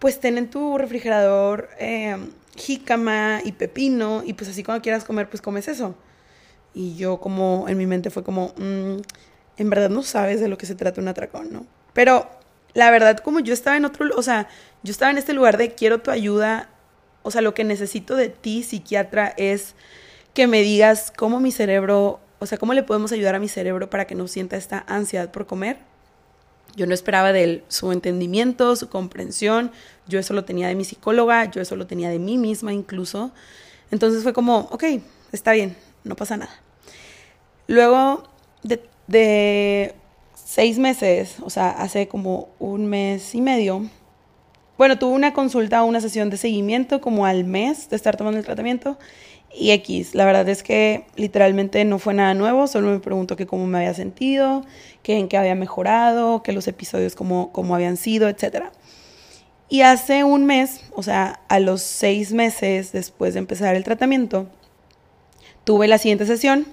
pues 0.00 0.20
ten 0.20 0.38
en 0.38 0.50
tu 0.50 0.76
refrigerador 0.76 1.70
eh, 1.78 2.16
jícama 2.56 3.40
y 3.44 3.52
pepino 3.52 4.22
y 4.24 4.32
pues 4.34 4.50
así 4.50 4.64
cuando 4.64 4.82
quieras 4.82 5.04
comer, 5.04 5.28
pues 5.28 5.40
comes 5.40 5.68
eso. 5.68 5.94
Y 6.74 6.96
yo 6.96 7.20
como 7.20 7.66
en 7.68 7.78
mi 7.78 7.86
mente 7.86 8.10
fue 8.10 8.24
como, 8.24 8.52
mm, 8.56 8.96
en 9.56 9.70
verdad 9.70 9.88
no 9.88 10.02
sabes 10.02 10.40
de 10.40 10.48
lo 10.48 10.58
que 10.58 10.66
se 10.66 10.74
trata 10.74 11.00
un 11.00 11.08
atracón, 11.08 11.52
¿no? 11.52 11.66
Pero 11.92 12.28
la 12.74 12.90
verdad 12.90 13.18
como 13.18 13.40
yo 13.40 13.54
estaba 13.54 13.76
en 13.76 13.84
otro, 13.84 14.06
o 14.16 14.22
sea, 14.22 14.48
yo 14.82 14.90
estaba 14.90 15.12
en 15.12 15.18
este 15.18 15.32
lugar 15.32 15.58
de 15.58 15.74
quiero 15.74 16.00
tu 16.00 16.10
ayuda, 16.10 16.68
o 17.22 17.30
sea, 17.30 17.40
lo 17.40 17.54
que 17.54 17.64
necesito 17.64 18.16
de 18.16 18.28
ti, 18.28 18.62
psiquiatra, 18.64 19.32
es 19.36 19.74
que 20.34 20.46
me 20.46 20.60
digas 20.62 21.12
cómo 21.16 21.40
mi 21.40 21.52
cerebro 21.52 22.20
o 22.38 22.46
sea, 22.46 22.58
¿cómo 22.58 22.74
le 22.74 22.82
podemos 22.82 23.12
ayudar 23.12 23.34
a 23.34 23.38
mi 23.38 23.48
cerebro 23.48 23.88
para 23.88 24.06
que 24.06 24.14
no 24.14 24.28
sienta 24.28 24.56
esta 24.56 24.84
ansiedad 24.88 25.30
por 25.30 25.46
comer? 25.46 25.78
Yo 26.76 26.86
no 26.86 26.92
esperaba 26.92 27.32
de 27.32 27.44
él 27.44 27.64
su 27.68 27.90
entendimiento, 27.90 28.76
su 28.76 28.90
comprensión. 28.90 29.72
Yo 30.06 30.18
eso 30.18 30.34
lo 30.34 30.44
tenía 30.44 30.68
de 30.68 30.74
mi 30.74 30.84
psicóloga, 30.84 31.50
yo 31.50 31.62
eso 31.62 31.74
lo 31.74 31.86
tenía 31.86 32.10
de 32.10 32.18
mí 32.18 32.36
misma 32.36 32.72
incluso. 32.72 33.32
Entonces 33.90 34.22
fue 34.22 34.34
como, 34.34 34.68
ok, 34.70 34.84
está 35.32 35.52
bien, 35.52 35.76
no 36.04 36.16
pasa 36.16 36.36
nada. 36.36 36.52
Luego 37.66 38.24
de, 38.62 39.94
seis 40.34 40.78
meses, 40.78 41.36
o 41.40 41.50
sea, 41.50 41.70
hace 41.70 42.08
como 42.08 42.50
un 42.58 42.86
mes 42.86 43.34
y 43.34 43.40
medio, 43.40 43.88
bueno, 44.78 44.98
tuve 44.98 45.14
una 45.14 45.32
consulta 45.32 45.82
una 45.82 46.00
sesión 46.00 46.28
de 46.28 46.36
seguimiento 46.36 47.00
como 47.00 47.24
al 47.24 47.44
mes 47.44 47.88
de 47.88 47.96
estar 47.96 48.16
tomando 48.16 48.38
el 48.38 48.44
tratamiento 48.44 48.98
y 49.52 49.70
X. 49.72 50.14
La 50.14 50.24
verdad 50.24 50.48
es 50.48 50.62
que 50.62 51.06
literalmente 51.16 51.84
no 51.84 51.98
fue 51.98 52.14
nada 52.14 52.34
nuevo, 52.34 52.66
solo 52.66 52.90
me 52.90 53.00
preguntó 53.00 53.36
que 53.36 53.46
cómo 53.46 53.66
me 53.66 53.78
había 53.78 53.94
sentido, 53.94 54.64
que 55.02 55.18
en 55.18 55.28
qué 55.28 55.36
había 55.36 55.54
mejorado, 55.54 56.42
que 56.42 56.52
los 56.52 56.68
episodios 56.68 57.14
cómo, 57.14 57.52
cómo 57.52 57.74
habían 57.74 57.96
sido, 57.96 58.28
etc. 58.28 58.66
Y 59.68 59.80
hace 59.80 60.24
un 60.24 60.44
mes, 60.44 60.82
o 60.94 61.02
sea, 61.02 61.40
a 61.48 61.58
los 61.58 61.82
seis 61.82 62.32
meses 62.32 62.92
después 62.92 63.34
de 63.34 63.40
empezar 63.40 63.74
el 63.74 63.84
tratamiento, 63.84 64.46
tuve 65.64 65.88
la 65.88 65.98
siguiente 65.98 66.26
sesión 66.26 66.66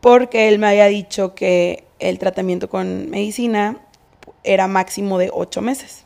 porque 0.00 0.48
él 0.48 0.58
me 0.58 0.68
había 0.68 0.86
dicho 0.86 1.34
que 1.34 1.84
el 1.98 2.18
tratamiento 2.18 2.70
con 2.70 3.10
medicina 3.10 3.78
era 4.44 4.66
máximo 4.66 5.18
de 5.18 5.30
ocho 5.32 5.60
meses. 5.60 6.04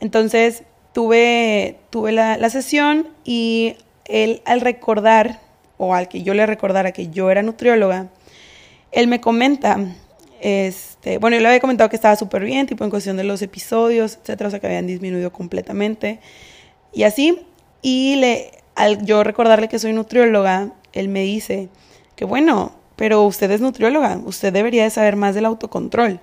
Entonces 0.00 0.64
tuve, 0.92 1.78
tuve 1.90 2.12
la, 2.12 2.38
la 2.38 2.50
sesión 2.50 3.08
y 3.24 3.76
él 4.10 4.42
al 4.44 4.60
recordar, 4.60 5.40
o 5.78 5.94
al 5.94 6.08
que 6.08 6.22
yo 6.22 6.34
le 6.34 6.44
recordara 6.46 6.92
que 6.92 7.08
yo 7.08 7.30
era 7.30 7.42
nutrióloga, 7.42 8.08
él 8.92 9.06
me 9.06 9.20
comenta, 9.20 9.78
este, 10.40 11.18
bueno, 11.18 11.36
yo 11.36 11.42
le 11.42 11.48
había 11.48 11.60
comentado 11.60 11.88
que 11.88 11.96
estaba 11.96 12.16
súper 12.16 12.44
bien, 12.44 12.66
tipo 12.66 12.84
en 12.84 12.90
cuestión 12.90 13.16
de 13.16 13.24
los 13.24 13.40
episodios, 13.42 14.18
etcétera, 14.20 14.48
o 14.48 14.50
sea, 14.50 14.60
que 14.60 14.66
habían 14.66 14.86
disminuido 14.86 15.32
completamente, 15.32 16.20
y 16.92 17.04
así, 17.04 17.40
y 17.82 18.16
le, 18.16 18.50
al 18.74 19.04
yo 19.04 19.24
recordarle 19.24 19.68
que 19.68 19.78
soy 19.78 19.92
nutrióloga, 19.92 20.72
él 20.92 21.08
me 21.08 21.22
dice 21.22 21.68
que 22.16 22.24
bueno, 22.24 22.72
pero 22.96 23.22
usted 23.24 23.50
es 23.50 23.62
nutrióloga, 23.62 24.20
usted 24.26 24.52
debería 24.52 24.84
de 24.84 24.90
saber 24.90 25.16
más 25.16 25.34
del 25.34 25.46
autocontrol. 25.46 26.20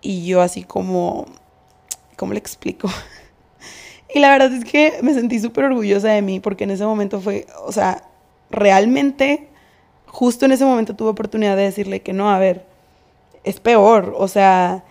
Y 0.00 0.24
yo 0.24 0.40
así 0.40 0.62
como, 0.62 1.26
¿cómo 2.16 2.32
le 2.32 2.38
explico? 2.38 2.88
Y 4.14 4.20
la 4.20 4.30
verdad 4.30 4.52
es 4.52 4.64
que 4.64 4.94
me 5.02 5.12
sentí 5.14 5.38
súper 5.38 5.64
orgullosa 5.64 6.08
de 6.08 6.22
mí 6.22 6.40
porque 6.40 6.64
en 6.64 6.70
ese 6.70 6.84
momento 6.84 7.20
fue, 7.20 7.46
o 7.64 7.72
sea, 7.72 8.04
realmente, 8.50 9.48
justo 10.06 10.46
en 10.46 10.52
ese 10.52 10.64
momento 10.64 10.96
tuve 10.96 11.10
oportunidad 11.10 11.56
de 11.56 11.64
decirle 11.64 12.00
que 12.00 12.12
no, 12.12 12.30
a 12.30 12.38
ver, 12.38 12.64
es 13.44 13.60
peor, 13.60 14.14
o 14.16 14.28
sea, 14.28 14.84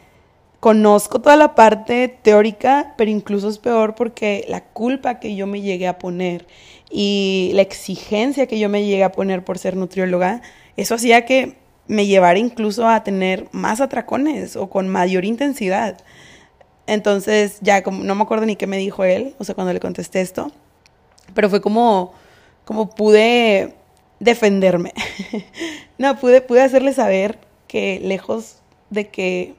conozco 0.59 1.21
toda 1.21 1.35
la 1.35 1.55
parte 1.55 2.07
teórica, 2.21 2.93
pero 2.97 3.09
incluso 3.09 3.49
es 3.49 3.57
peor 3.57 3.95
porque 3.95 4.45
la 4.47 4.63
culpa 4.63 5.19
que 5.19 5.35
yo 5.35 5.47
me 5.47 5.61
llegué 5.61 5.87
a 5.87 5.97
poner 5.99 6.47
y 6.89 7.51
la 7.53 7.61
exigencia 7.61 8.47
que 8.47 8.59
yo 8.59 8.69
me 8.69 8.85
llegué 8.85 9.03
a 9.03 9.11
poner 9.11 9.43
por 9.43 9.57
ser 9.57 9.75
nutrióloga, 9.75 10.41
eso 10.75 10.95
hacía 10.95 11.25
que 11.25 11.57
me 11.87 12.05
llevara 12.05 12.37
incluso 12.39 12.87
a 12.87 13.03
tener 13.03 13.47
más 13.51 13.81
atracones 13.81 14.55
o 14.55 14.69
con 14.69 14.87
mayor 14.89 15.25
intensidad. 15.25 15.97
Entonces, 16.87 17.57
ya 17.61 17.83
como, 17.83 18.03
no 18.03 18.15
me 18.15 18.23
acuerdo 18.23 18.45
ni 18.45 18.55
qué 18.55 18.65
me 18.65 18.77
dijo 18.77 19.03
él, 19.03 19.35
o 19.37 19.43
sea, 19.43 19.53
cuando 19.53 19.73
le 19.73 19.79
contesté 19.81 20.21
esto, 20.21 20.51
pero 21.33 21.49
fue 21.49 21.61
como, 21.61 22.13
como 22.63 22.89
pude 22.89 23.75
defenderme. 24.19 24.93
no, 25.97 26.17
pude, 26.17 26.41
pude 26.41 26.61
hacerle 26.61 26.93
saber 26.93 27.39
que 27.67 27.99
lejos 28.01 28.59
de 28.89 29.09
que, 29.09 29.55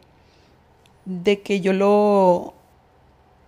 de 1.05 1.43
que 1.43 1.61
yo 1.61 1.75
lo, 1.75 2.55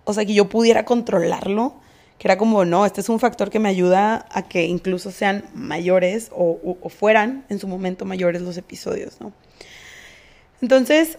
o 0.03 0.13
sea, 0.13 0.25
que 0.25 0.35
yo 0.35 0.47
pudiera 0.47 0.85
controlarlo, 0.85 1.73
que 2.19 2.27
era 2.27 2.37
como, 2.37 2.65
no, 2.65 2.85
este 2.85 3.01
es 3.01 3.09
un 3.09 3.19
factor 3.19 3.49
que 3.49 3.57
me 3.57 3.69
ayuda 3.69 4.27
a 4.29 4.43
que 4.43 4.65
incluso 4.65 5.09
sean 5.09 5.43
mayores 5.55 6.29
o, 6.31 6.59
o 6.79 6.89
fueran 6.89 7.45
en 7.49 7.57
su 7.57 7.67
momento 7.67 8.05
mayores 8.05 8.43
los 8.43 8.57
episodios, 8.57 9.19
¿no? 9.19 9.33
Entonces, 10.61 11.17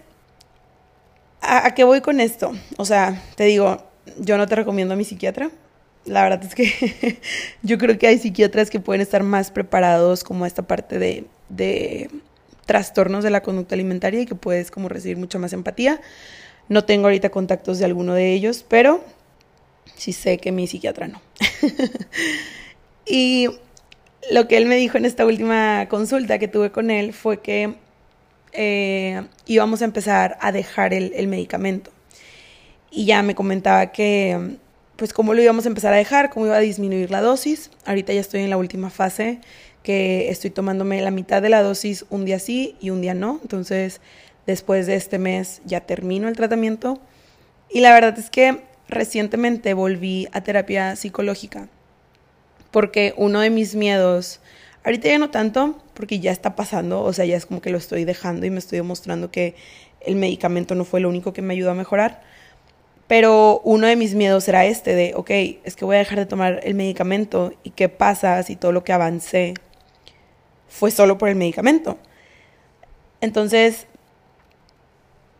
¿A, 1.44 1.74
qué 1.74 1.82
voy 1.82 2.00
con 2.00 2.20
esto? 2.20 2.52
O 2.76 2.84
sea, 2.84 3.20
te 3.34 3.44
digo, 3.44 3.84
yo 4.18 4.38
no 4.38 4.46
te 4.46 4.54
recomiendo 4.54 4.94
a 4.94 4.96
mi 4.96 5.04
psiquiatra. 5.04 5.50
La 6.04 6.22
verdad 6.22 6.44
es 6.44 6.54
que 6.54 7.20
yo 7.62 7.78
creo 7.78 7.98
que 7.98 8.06
hay 8.06 8.18
psiquiatras 8.18 8.70
que 8.70 8.78
pueden 8.78 9.00
estar 9.00 9.24
más 9.24 9.50
preparados 9.50 10.22
como 10.22 10.46
esta 10.46 10.62
parte 10.62 11.00
de, 11.00 11.24
de 11.48 12.10
trastornos 12.64 13.24
de 13.24 13.30
la 13.30 13.42
conducta 13.42 13.74
alimentaria 13.74 14.20
y 14.20 14.26
que 14.26 14.36
puedes 14.36 14.70
como 14.70 14.88
recibir 14.88 15.16
mucha 15.16 15.40
más 15.40 15.52
empatía. 15.52 16.00
No 16.68 16.84
tengo 16.84 17.06
ahorita 17.06 17.30
contactos 17.30 17.80
de 17.80 17.86
alguno 17.86 18.14
de 18.14 18.32
ellos, 18.32 18.64
pero 18.68 19.02
sí 19.96 20.12
sé 20.12 20.38
que 20.38 20.52
mi 20.52 20.68
psiquiatra 20.68 21.08
no. 21.08 21.20
y 23.06 23.48
lo 24.30 24.46
que 24.46 24.56
él 24.56 24.66
me 24.66 24.76
dijo 24.76 24.96
en 24.96 25.06
esta 25.06 25.26
última 25.26 25.88
consulta 25.88 26.38
que 26.38 26.46
tuve 26.46 26.70
con 26.70 26.92
él 26.92 27.12
fue 27.12 27.40
que 27.40 27.74
eh, 28.52 29.26
íbamos 29.46 29.82
a 29.82 29.84
empezar 29.84 30.38
a 30.40 30.52
dejar 30.52 30.94
el, 30.94 31.28
medicamento. 31.28 31.90
Y 32.90 33.06
ya 33.06 33.22
me 33.22 33.34
comentaba 33.34 33.92
que, 33.92 34.56
pues, 34.96 35.12
cómo 35.12 35.34
lo 35.34 35.42
íbamos 35.42 35.64
a 35.64 35.68
empezar 35.68 35.94
a 35.94 35.96
dejar, 35.96 36.30
cómo 36.30 36.46
iba 36.46 36.56
a 36.56 36.60
disminuir 36.60 37.10
la 37.10 37.20
dosis. 37.20 37.70
Ahorita 37.86 38.12
ya 38.12 38.20
estoy 38.20 38.42
en 38.42 38.50
la 38.50 38.56
última 38.56 38.90
fase, 38.90 39.40
que 39.82 40.28
estoy 40.28 40.50
tomándome 40.50 41.00
la 41.00 41.10
mitad 41.10 41.42
de 41.42 41.48
la 41.48 41.62
dosis 41.62 42.04
un 42.10 42.24
día 42.24 42.38
sí 42.38 42.76
y 42.80 42.90
un 42.90 43.00
día 43.00 43.14
no. 43.14 43.38
Entonces, 43.42 44.00
después 44.46 44.86
de 44.86 44.96
este 44.96 45.18
mes 45.18 45.62
ya 45.64 45.80
termino 45.80 46.28
el 46.28 46.36
tratamiento. 46.36 47.00
Y 47.70 47.80
la 47.80 47.92
verdad 47.92 48.18
es 48.18 48.28
que 48.28 48.60
recientemente 48.88 49.72
volví 49.72 50.28
a 50.32 50.42
terapia 50.42 50.96
psicológica, 50.96 51.68
porque 52.70 53.14
uno 53.16 53.40
de 53.40 53.48
mis 53.48 53.74
miedos 53.74 54.40
Ahorita 54.84 55.08
ya 55.08 55.18
no 55.18 55.30
tanto, 55.30 55.76
porque 55.94 56.20
ya 56.20 56.30
está 56.30 56.56
pasando, 56.56 57.02
o 57.02 57.12
sea, 57.12 57.24
ya 57.24 57.36
es 57.36 57.46
como 57.46 57.60
que 57.60 57.70
lo 57.70 57.78
estoy 57.78 58.04
dejando 58.04 58.46
y 58.46 58.50
me 58.50 58.58
estoy 58.58 58.78
demostrando 58.78 59.30
que 59.30 59.54
el 60.00 60.16
medicamento 60.16 60.74
no 60.74 60.84
fue 60.84 61.00
lo 61.00 61.08
único 61.08 61.32
que 61.32 61.42
me 61.42 61.54
ayudó 61.54 61.70
a 61.70 61.74
mejorar. 61.74 62.22
Pero 63.06 63.60
uno 63.64 63.86
de 63.86 63.96
mis 63.96 64.14
miedos 64.14 64.48
era 64.48 64.64
este 64.64 64.94
de, 64.94 65.12
ok, 65.14 65.30
es 65.64 65.76
que 65.76 65.84
voy 65.84 65.96
a 65.96 65.98
dejar 65.98 66.18
de 66.18 66.26
tomar 66.26 66.60
el 66.62 66.74
medicamento 66.74 67.52
y 67.62 67.70
qué 67.70 67.88
pasa 67.88 68.42
si 68.42 68.56
todo 68.56 68.72
lo 68.72 68.84
que 68.84 68.92
avancé 68.92 69.54
fue 70.68 70.90
solo 70.90 71.18
por 71.18 71.28
el 71.28 71.36
medicamento. 71.36 71.98
Entonces, 73.20 73.86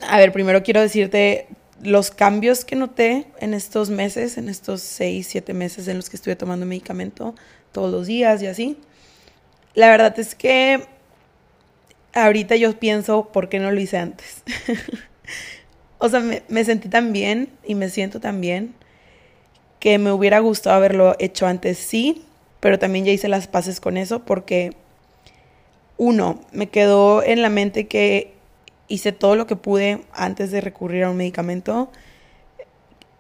a 0.01 0.19
ver, 0.19 0.33
primero 0.33 0.63
quiero 0.63 0.81
decirte 0.81 1.47
los 1.83 2.11
cambios 2.11 2.65
que 2.65 2.77
noté 2.77 3.27
en 3.41 3.55
estos 3.55 3.91
meses, 3.91 4.39
en 4.39 4.49
estos 4.49 4.83
seis, 4.83 5.27
siete 5.29 5.55
meses 5.55 5.89
en 5.89 5.97
los 5.97 6.11
que 6.11 6.17
estuve 6.17 6.37
tomando 6.37 6.67
medicamento 6.67 7.35
todos 7.73 7.91
los 7.91 8.07
días 8.07 8.43
y 8.43 8.47
así. 8.47 8.77
La 9.75 9.89
verdad 9.89 10.19
es 10.19 10.35
que 10.35 10.85
ahorita 12.15 12.57
yo 12.57 12.79
pienso, 12.79 13.29
¿por 13.33 13.49
qué 13.49 13.59
no 13.59 13.71
lo 13.71 13.81
hice 13.81 13.99
antes? 13.99 14.43
o 15.99 16.09
sea, 16.09 16.21
me, 16.21 16.65
sentí 16.65 16.89
tan 16.89 17.13
bien 17.13 17.49
y 17.65 17.75
me 17.75 17.89
siento 17.89 18.21
tan 18.21 18.41
bien 18.41 18.75
que 19.81 19.99
me 19.99 20.13
hubiera 20.13 20.39
gustado 20.41 20.77
haberlo 20.77 21.17
hecho 21.19 21.47
antes, 21.47 21.79
sí, 21.79 22.25
pero 22.61 22.79
también 22.79 23.05
ya 23.05 23.13
hice 23.13 23.29
las 23.29 23.49
paces 23.49 23.81
con 23.81 23.97
eso 23.97 24.25
porque, 24.25 24.77
uno, 25.97 26.41
me 26.53 26.69
quedó 26.69 27.23
en 27.23 27.43
la 27.43 27.49
mente 27.49 27.89
que 27.89 28.33
hice 28.89 29.13
todo 29.13 29.37
lo 29.37 29.47
que 29.47 29.57
pude 29.57 30.03
antes 30.13 30.51
de 30.51 30.61
recurrir 30.61 31.05
a 31.05 31.11
un 31.11 31.17
medicamento. 31.17 31.91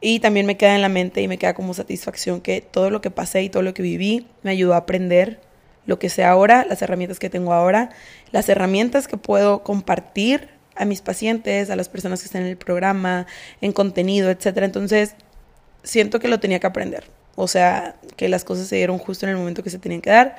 Y 0.00 0.21
también 0.21 0.47
me 0.47 0.56
queda 0.56 0.75
en 0.75 0.82
la 0.82 0.88
mente 0.88 1.23
y 1.23 1.28
me 1.28 1.38
queda 1.38 1.54
como 1.54 1.75
satisfacción 1.75 2.40
que 2.40 2.61
todo 2.61 2.90
lo 2.90 3.00
que 3.00 3.11
pasé 3.11 3.42
y 3.42 3.49
todo 3.49 3.62
lo 3.62 3.73
que 3.73 3.82
viví 3.82 4.26
me 4.42 4.50
ayudó 4.50 4.75
a 4.75 4.78
aprender 4.78 5.40
lo 5.86 5.98
que 5.98 6.08
sé 6.08 6.24
ahora, 6.24 6.64
las 6.68 6.82
herramientas 6.82 7.18
que 7.18 7.30
tengo 7.30 7.52
ahora, 7.52 7.90
las 8.30 8.48
herramientas 8.48 9.08
que 9.08 9.16
puedo 9.16 9.62
compartir 9.62 10.48
a 10.76 10.84
mis 10.84 11.02
pacientes, 11.02 11.70
a 11.70 11.76
las 11.76 11.88
personas 11.88 12.20
que 12.20 12.26
están 12.26 12.42
en 12.42 12.48
el 12.48 12.56
programa, 12.56 13.26
en 13.60 13.72
contenido, 13.72 14.30
etcétera. 14.30 14.66
Entonces, 14.66 15.14
siento 15.82 16.20
que 16.20 16.28
lo 16.28 16.40
tenía 16.40 16.60
que 16.60 16.66
aprender. 16.66 17.04
O 17.34 17.48
sea, 17.48 17.96
que 18.16 18.28
las 18.28 18.44
cosas 18.44 18.68
se 18.68 18.76
dieron 18.76 18.98
justo 18.98 19.26
en 19.26 19.30
el 19.30 19.36
momento 19.36 19.62
que 19.62 19.70
se 19.70 19.78
tenían 19.78 20.00
que 20.00 20.10
dar. 20.10 20.36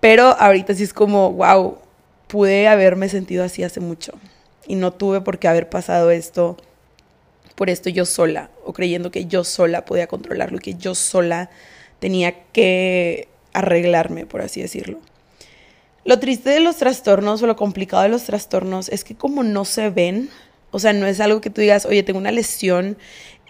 Pero 0.00 0.36
ahorita 0.38 0.74
sí 0.74 0.82
es 0.82 0.92
como, 0.92 1.32
wow, 1.32 1.78
pude 2.28 2.68
haberme 2.68 3.08
sentido 3.08 3.44
así 3.44 3.62
hace 3.62 3.80
mucho. 3.80 4.12
Y 4.66 4.76
no 4.76 4.92
tuve 4.92 5.20
por 5.20 5.38
qué 5.38 5.48
haber 5.48 5.68
pasado 5.68 6.10
esto 6.10 6.56
por 7.54 7.70
esto 7.70 7.88
yo 7.88 8.04
sola, 8.04 8.50
o 8.64 8.72
creyendo 8.72 9.10
que 9.10 9.26
yo 9.26 9.44
sola 9.44 9.84
podía 9.84 10.06
controlarlo, 10.06 10.58
que 10.58 10.74
yo 10.74 10.94
sola 10.94 11.50
tenía 12.00 12.34
que 12.52 13.28
arreglarme, 13.54 14.26
por 14.26 14.42
así 14.42 14.60
decirlo. 14.60 14.98
Lo 16.04 16.18
triste 16.18 16.50
de 16.50 16.60
los 16.60 16.76
trastornos 16.76 17.42
o 17.42 17.46
lo 17.46 17.56
complicado 17.56 18.02
de 18.02 18.10
los 18.10 18.24
trastornos 18.24 18.90
es 18.90 19.04
que 19.04 19.14
como 19.14 19.42
no 19.42 19.64
se 19.64 19.88
ven, 19.88 20.28
o 20.70 20.78
sea, 20.78 20.92
no 20.92 21.06
es 21.06 21.18
algo 21.20 21.40
que 21.40 21.48
tú 21.48 21.62
digas, 21.62 21.86
oye, 21.86 22.02
tengo 22.02 22.18
una 22.18 22.30
lesión, 22.30 22.98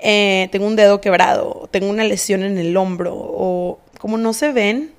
eh, 0.00 0.48
tengo 0.52 0.66
un 0.66 0.76
dedo 0.76 1.00
quebrado, 1.00 1.68
tengo 1.72 1.88
una 1.88 2.04
lesión 2.04 2.44
en 2.44 2.58
el 2.58 2.76
hombro, 2.76 3.14
o 3.16 3.80
como 3.98 4.18
no 4.18 4.32
se 4.32 4.52
ven, 4.52 4.92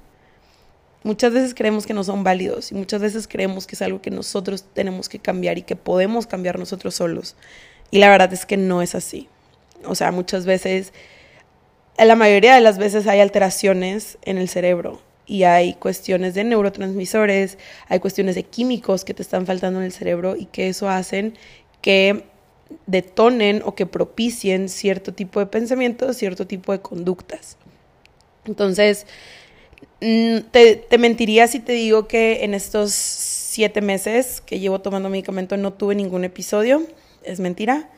muchas 1.03 1.31
veces 1.31 1.53
creemos 1.53 1.85
que 1.85 1.93
no 1.93 2.03
son 2.03 2.23
válidos 2.23 2.71
y 2.71 2.75
muchas 2.75 2.99
veces 2.99 3.27
creemos 3.27 3.67
que 3.67 3.75
es 3.75 3.81
algo 3.83 4.01
que 4.01 4.09
nosotros 4.09 4.65
tenemos 4.73 5.07
que 5.07 5.19
cambiar 5.19 5.57
y 5.57 5.61
que 5.61 5.75
podemos 5.75 6.25
cambiar 6.25 6.59
nosotros 6.59 6.95
solos. 6.95 7.35
Y 7.91 7.99
la 7.99 8.09
verdad 8.09 8.33
es 8.33 8.45
que 8.45 8.57
no 8.57 8.81
es 8.81 8.95
así. 8.95 9.29
O 9.85 9.93
sea, 9.93 10.11
muchas 10.11 10.45
veces, 10.45 10.91
la 11.97 12.15
mayoría 12.15 12.55
de 12.55 12.61
las 12.61 12.77
veces 12.77 13.07
hay 13.07 13.21
alteraciones 13.21 14.17
en 14.23 14.37
el 14.37 14.49
cerebro 14.49 15.01
y 15.25 15.43
hay 15.43 15.73
cuestiones 15.75 16.33
de 16.33 16.43
neurotransmisores, 16.43 17.57
hay 17.87 17.99
cuestiones 17.99 18.35
de 18.35 18.43
químicos 18.43 19.05
que 19.05 19.13
te 19.13 19.21
están 19.21 19.45
faltando 19.45 19.79
en 19.79 19.85
el 19.85 19.91
cerebro 19.91 20.35
y 20.35 20.45
que 20.45 20.67
eso 20.67 20.89
hacen 20.89 21.35
que 21.81 22.25
detonen 22.87 23.61
o 23.65 23.75
que 23.75 23.85
propicien 23.85 24.69
cierto 24.69 25.13
tipo 25.13 25.39
de 25.39 25.45
pensamientos, 25.45 26.17
cierto 26.17 26.45
tipo 26.47 26.71
de 26.71 26.81
conductas. 26.81 27.57
Entonces, 28.45 29.05
mm, 30.01 30.39
te, 30.51 30.75
te, 30.75 30.97
mentiría 30.97 31.47
si 31.47 31.59
te 31.59 31.73
digo 31.73 32.07
que 32.07 32.43
en 32.43 32.53
estos 32.53 32.91
siete 32.91 33.81
meses 33.81 34.41
que 34.41 34.59
llevo 34.59 34.81
tomando 34.81 35.09
medicamento 35.09 35.57
no 35.57 35.73
tuve 35.73 35.95
ningún 35.95 36.25
episodio, 36.25 36.83
es 37.23 37.39
mentira, 37.39 37.89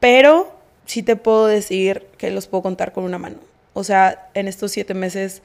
pero 0.00 0.61
sí 0.86 1.02
te 1.02 1.16
puedo 1.16 1.46
decir 1.46 2.06
que 2.18 2.30
los 2.30 2.46
puedo 2.46 2.62
contar 2.62 2.92
con 2.92 3.04
una 3.04 3.18
mano. 3.18 3.36
O 3.74 3.84
sea, 3.84 4.28
en 4.34 4.48
estos 4.48 4.72
siete 4.72 4.94
meses 4.94 5.42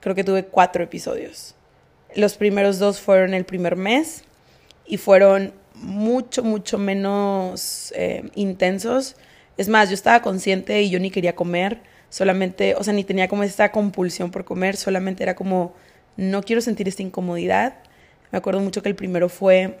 creo 0.00 0.14
que 0.14 0.24
tuve 0.24 0.44
cuatro 0.44 0.82
episodios. 0.82 1.54
Los 2.14 2.36
primeros 2.36 2.78
dos 2.78 3.00
fueron 3.00 3.34
el 3.34 3.44
primer 3.44 3.76
mes 3.76 4.24
y 4.86 4.96
fueron 4.96 5.52
mucho, 5.74 6.42
mucho 6.42 6.78
menos 6.78 7.92
eh, 7.96 8.30
intensos. 8.34 9.16
Es 9.56 9.68
más, 9.68 9.88
yo 9.88 9.94
estaba 9.94 10.22
consciente 10.22 10.82
y 10.82 10.90
yo 10.90 10.98
ni 11.00 11.10
quería 11.10 11.34
comer, 11.34 11.80
solamente, 12.08 12.74
o 12.74 12.82
sea, 12.82 12.94
ni 12.94 13.04
tenía 13.04 13.28
como 13.28 13.42
esta 13.42 13.70
compulsión 13.70 14.30
por 14.30 14.44
comer, 14.44 14.76
solamente 14.76 15.22
era 15.22 15.34
como, 15.34 15.74
no 16.16 16.42
quiero 16.42 16.62
sentir 16.62 16.88
esta 16.88 17.02
incomodidad. 17.02 17.74
Me 18.30 18.38
acuerdo 18.38 18.60
mucho 18.60 18.82
que 18.82 18.88
el 18.88 18.94
primero 18.94 19.28
fue, 19.28 19.78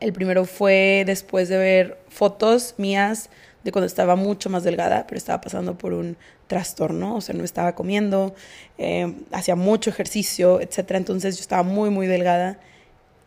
el 0.00 0.12
primero 0.12 0.44
fue 0.44 1.02
después 1.06 1.48
de 1.48 1.58
ver 1.58 1.98
fotos 2.08 2.74
mías 2.78 3.30
de 3.68 3.72
cuando 3.72 3.86
estaba 3.86 4.16
mucho 4.16 4.48
más 4.48 4.64
delgada, 4.64 5.06
pero 5.06 5.18
estaba 5.18 5.42
pasando 5.42 5.76
por 5.76 5.92
un 5.92 6.16
trastorno, 6.46 7.16
o 7.16 7.20
sea, 7.20 7.34
no 7.34 7.44
estaba 7.44 7.74
comiendo, 7.74 8.34
eh, 8.78 9.14
hacía 9.30 9.56
mucho 9.56 9.90
ejercicio, 9.90 10.58
etc. 10.60 10.92
Entonces 10.92 11.36
yo 11.36 11.42
estaba 11.42 11.62
muy, 11.62 11.90
muy 11.90 12.06
delgada. 12.06 12.58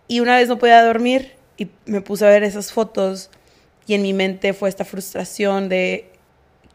Y 0.08 0.20
una 0.20 0.36
vez 0.38 0.50
no 0.50 0.58
podía 0.58 0.84
dormir 0.84 1.34
y 1.58 1.68
me 1.86 2.02
puse 2.02 2.26
a 2.26 2.30
ver 2.30 2.44
esas 2.44 2.74
fotos 2.74 3.30
y 3.86 3.94
en 3.94 4.02
mi 4.02 4.14
mente 4.14 4.54
fue 4.54 4.68
esta 4.68 4.84
frustración 4.84 5.70
de 5.70 6.10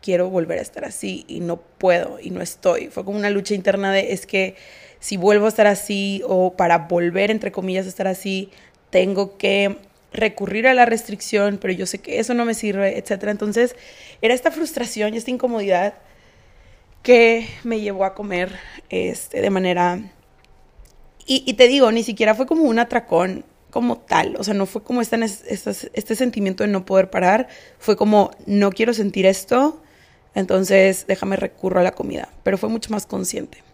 quiero 0.01 0.31
volver 0.31 0.61
a 0.61 0.63
estar 0.63 0.85
así 0.85 1.25
y 1.27 1.41
no 1.41 1.57
puedo 1.57 2.21
y 2.21 2.31
no 2.31 2.43
estoy. 2.43 2.87
Fue 2.87 3.05
como 3.05 3.19
una 3.19 3.31
lucha 3.31 3.55
interna 3.55 3.93
de 3.93 4.13
es 4.13 4.27
que 4.27 4.55
si 5.01 5.17
vuelvo 5.17 5.47
a 5.47 5.49
estar 5.49 5.67
así 5.67 6.23
o 6.25 6.53
para 6.53 6.79
volver, 6.87 7.33
entre 7.33 7.51
comillas, 7.51 7.87
a 7.87 7.89
estar 7.89 8.07
así, 8.07 8.51
tengo 8.91 9.37
que 9.37 9.77
recurrir 10.17 10.67
a 10.67 10.75
la 10.75 10.87
restricción, 10.87 11.59
pero 11.61 11.73
yo 11.73 11.87
sé 11.87 11.99
que 11.99 12.19
eso 12.19 12.35
no 12.35 12.45
me 12.45 12.55
sirve, 12.55 12.99
etc. 12.99 13.25
Entonces 13.29 13.77
era 14.23 14.35
esta 14.35 14.51
frustración 14.51 15.15
y 15.15 15.19
esta 15.19 15.31
incomodidad 15.31 15.95
que 17.03 17.47
me 17.63 17.81
llevó 17.81 18.05
a 18.05 18.15
comer 18.15 18.59
este, 18.89 19.41
de 19.41 19.51
manera... 19.51 20.01
Y, 21.29 21.55
te 21.55 21.67
digo, 21.67 21.91
ni 21.91 22.05
siquiera 22.05 22.37
fue 22.37 22.47
como 22.47 22.63
un 22.63 22.79
atracón 22.79 23.45
como 23.71 23.99
tal, 23.99 24.37
o 24.39 24.45
sea, 24.45 24.55
no 24.55 24.65
fue 24.65 24.85
como 24.85 25.01
este, 25.01 25.19
este 25.21 26.15
sentimiento 26.15 26.63
de 26.63 26.69
no 26.69 26.85
poder 26.87 27.11
parar, 27.11 27.49
fue 27.81 27.97
como, 27.97 28.31
no 28.47 28.71
quiero 28.71 28.95
sentir 28.95 29.27
esto, 29.27 29.83
entonces 30.37 31.05
déjame 31.09 31.35
recurro 31.35 31.81
a 31.81 31.83
la 31.83 31.91
comida, 31.91 32.29
pero 32.45 32.59
fue 32.59 32.69
mucho 32.69 32.91
más 32.91 33.07
consciente. 33.07 33.65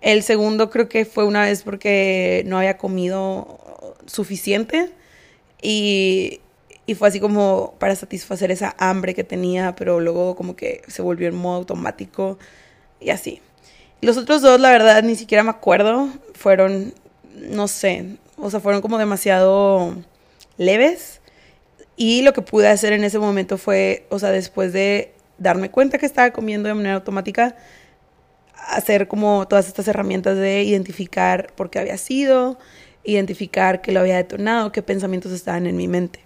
El 0.00 0.24
segundo 0.24 0.68
creo 0.68 0.88
que 0.88 1.04
fue 1.04 1.24
una 1.24 1.44
vez 1.44 1.62
porque 1.62 2.42
no 2.46 2.58
había 2.58 2.76
comido 2.76 3.94
suficiente 4.06 4.90
y, 5.64 6.40
y 6.84 6.94
fue 6.94 7.08
así 7.08 7.20
como 7.20 7.74
para 7.78 7.96
satisfacer 7.96 8.50
esa 8.50 8.76
hambre 8.78 9.14
que 9.14 9.24
tenía, 9.24 9.74
pero 9.74 9.98
luego 9.98 10.36
como 10.36 10.56
que 10.56 10.82
se 10.88 11.00
volvió 11.00 11.26
en 11.28 11.34
modo 11.34 11.56
automático 11.56 12.38
y 13.00 13.08
así. 13.08 13.40
Los 14.02 14.18
otros 14.18 14.42
dos, 14.42 14.60
la 14.60 14.70
verdad, 14.70 15.02
ni 15.02 15.16
siquiera 15.16 15.42
me 15.42 15.48
acuerdo. 15.50 16.10
Fueron, 16.34 16.92
no 17.34 17.66
sé, 17.68 18.18
o 18.36 18.50
sea, 18.50 18.60
fueron 18.60 18.82
como 18.82 18.98
demasiado 18.98 19.96
leves. 20.58 21.22
Y 21.96 22.20
lo 22.20 22.34
que 22.34 22.42
pude 22.42 22.68
hacer 22.68 22.92
en 22.92 23.02
ese 23.02 23.18
momento 23.18 23.56
fue, 23.56 24.04
o 24.10 24.18
sea, 24.18 24.30
después 24.30 24.74
de 24.74 25.14
darme 25.38 25.70
cuenta 25.70 25.96
que 25.96 26.04
estaba 26.04 26.30
comiendo 26.32 26.68
de 26.68 26.74
manera 26.74 26.96
automática, 26.96 27.56
hacer 28.68 29.08
como 29.08 29.48
todas 29.48 29.68
estas 29.68 29.88
herramientas 29.88 30.36
de 30.36 30.62
identificar 30.62 31.52
por 31.54 31.70
qué 31.70 31.78
había 31.78 31.96
sido, 31.96 32.58
identificar 33.04 33.80
qué 33.80 33.92
lo 33.92 34.00
había 34.00 34.16
detonado, 34.16 34.72
qué 34.72 34.82
pensamientos 34.82 35.32
estaban 35.32 35.66
en 35.66 35.76
mi 35.76 35.88
mente. 35.88 36.20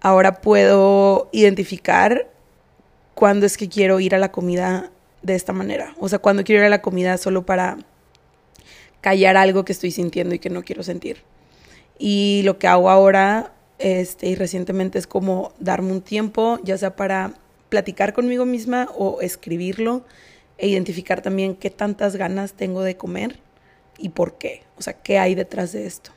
Ahora 0.00 0.40
puedo 0.40 1.30
identificar 1.32 2.30
cuándo 3.14 3.46
es 3.46 3.56
que 3.56 3.68
quiero 3.68 4.00
ir 4.00 4.14
a 4.14 4.18
la 4.18 4.32
comida 4.32 4.90
de 5.22 5.34
esta 5.34 5.52
manera. 5.52 5.94
O 5.98 6.08
sea, 6.08 6.18
cuando 6.18 6.44
quiero 6.44 6.60
ir 6.60 6.66
a 6.66 6.70
la 6.70 6.82
comida 6.82 7.16
solo 7.16 7.46
para 7.46 7.78
callar 9.00 9.36
algo 9.36 9.64
que 9.64 9.72
estoy 9.72 9.90
sintiendo 9.90 10.34
y 10.34 10.38
que 10.38 10.50
no 10.50 10.62
quiero 10.62 10.82
sentir. 10.82 11.22
Y 11.98 12.42
lo 12.44 12.58
que 12.58 12.66
hago 12.66 12.90
ahora 12.90 13.52
este, 13.78 14.28
y 14.28 14.34
recientemente 14.34 14.98
es 14.98 15.06
como 15.06 15.52
darme 15.58 15.92
un 15.92 16.02
tiempo, 16.02 16.58
ya 16.64 16.76
sea 16.78 16.96
para 16.96 17.34
platicar 17.68 18.12
conmigo 18.12 18.44
misma 18.44 18.88
o 18.96 19.20
escribirlo 19.20 20.04
e 20.58 20.68
identificar 20.68 21.22
también 21.22 21.54
qué 21.54 21.70
tantas 21.70 22.16
ganas 22.16 22.52
tengo 22.52 22.82
de 22.82 22.96
comer 22.96 23.43
y 23.98 24.10
por 24.10 24.38
qué, 24.38 24.62
o 24.76 24.82
sea, 24.82 24.94
qué 24.94 25.18
hay 25.18 25.34
detrás 25.34 25.72
de 25.72 25.86
esto. 25.86 26.10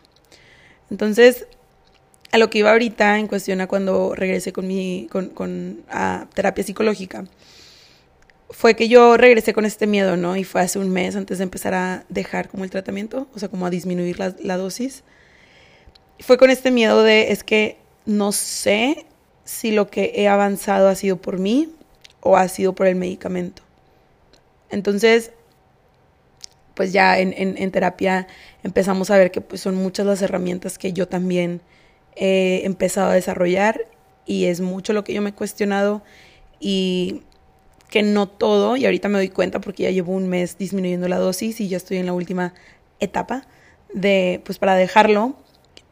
Entonces, 0.89 1.47
a 2.31 2.37
lo 2.37 2.49
que 2.49 2.59
iba 2.59 2.71
ahorita 2.71 3.19
en 3.19 3.27
cuestión 3.27 3.61
a 3.61 3.67
cuando 3.67 4.15
regresé 4.15 4.53
con 4.53 4.67
mi 4.67 5.07
con, 5.11 5.29
con 5.29 5.83
a 5.89 6.27
terapia 6.33 6.63
psicológica, 6.63 7.25
fue 8.49 8.75
que 8.75 8.87
yo 8.87 9.17
regresé 9.17 9.53
con 9.53 9.65
este 9.65 9.87
miedo, 9.87 10.17
¿no? 10.17 10.35
Y 10.35 10.43
fue 10.43 10.61
hace 10.61 10.79
un 10.79 10.89
mes 10.89 11.15
antes 11.15 11.37
de 11.37 11.43
empezar 11.43 11.73
a 11.73 12.05
dejar 12.09 12.47
como 12.49 12.63
el 12.63 12.69
tratamiento, 12.69 13.27
o 13.33 13.39
sea, 13.39 13.49
como 13.49 13.65
a 13.65 13.69
disminuir 13.69 14.19
la, 14.19 14.35
la 14.39 14.57
dosis. 14.57 15.03
Fue 16.19 16.37
con 16.37 16.49
este 16.49 16.71
miedo 16.71 17.03
de, 17.03 17.31
es 17.31 17.43
que 17.43 17.77
no 18.05 18.31
sé 18.31 19.05
si 19.43 19.71
lo 19.71 19.89
que 19.89 20.13
he 20.15 20.27
avanzado 20.27 20.87
ha 20.87 20.95
sido 20.95 21.17
por 21.17 21.39
mí 21.39 21.69
o 22.21 22.37
ha 22.37 22.47
sido 22.47 22.73
por 22.73 22.87
el 22.87 22.95
medicamento. 22.95 23.61
Entonces, 24.69 25.31
pues 26.77 26.93
ya 26.93 27.19
en, 27.19 27.33
en, 27.35 27.71
terapia 27.71 28.27
empezamos 28.63 29.09
a 29.09 29.17
ver 29.17 29.31
que 29.31 29.41
pues 29.41 29.61
son 29.61 29.75
muchas 29.75 30.05
las 30.05 30.21
herramientas 30.21 30.77
que 30.77 30.93
yo 30.93 31.07
también 31.07 31.61
he 32.15 32.61
empezado 32.65 33.09
a 33.09 33.15
desarrollar 33.15 33.87
y 34.27 34.45
es 34.45 34.61
mucho 34.61 34.93
lo 34.93 35.03
que 35.03 35.13
yo 35.13 35.23
me 35.23 35.31
he 35.31 35.33
cuestionado 35.33 36.03
y 36.59 37.23
que 37.89 38.03
no 38.03 38.27
todo, 38.27 38.77
y 38.77 38.85
ahorita 38.85 39.09
me 39.09 39.17
doy 39.17 39.29
cuenta 39.29 39.59
porque 39.59 39.83
ya 39.83 39.91
llevo 39.91 40.13
un 40.13 40.27
mes 40.27 40.57
disminuyendo 40.57 41.07
la 41.07 41.17
dosis 41.17 41.59
y 41.61 41.67
ya 41.67 41.77
estoy 41.77 41.97
en 41.97 42.05
la 42.05 42.13
última 42.13 42.53
etapa 42.99 43.47
de, 43.93 44.41
pues 44.45 44.59
para 44.59 44.75
dejarlo. 44.75 45.35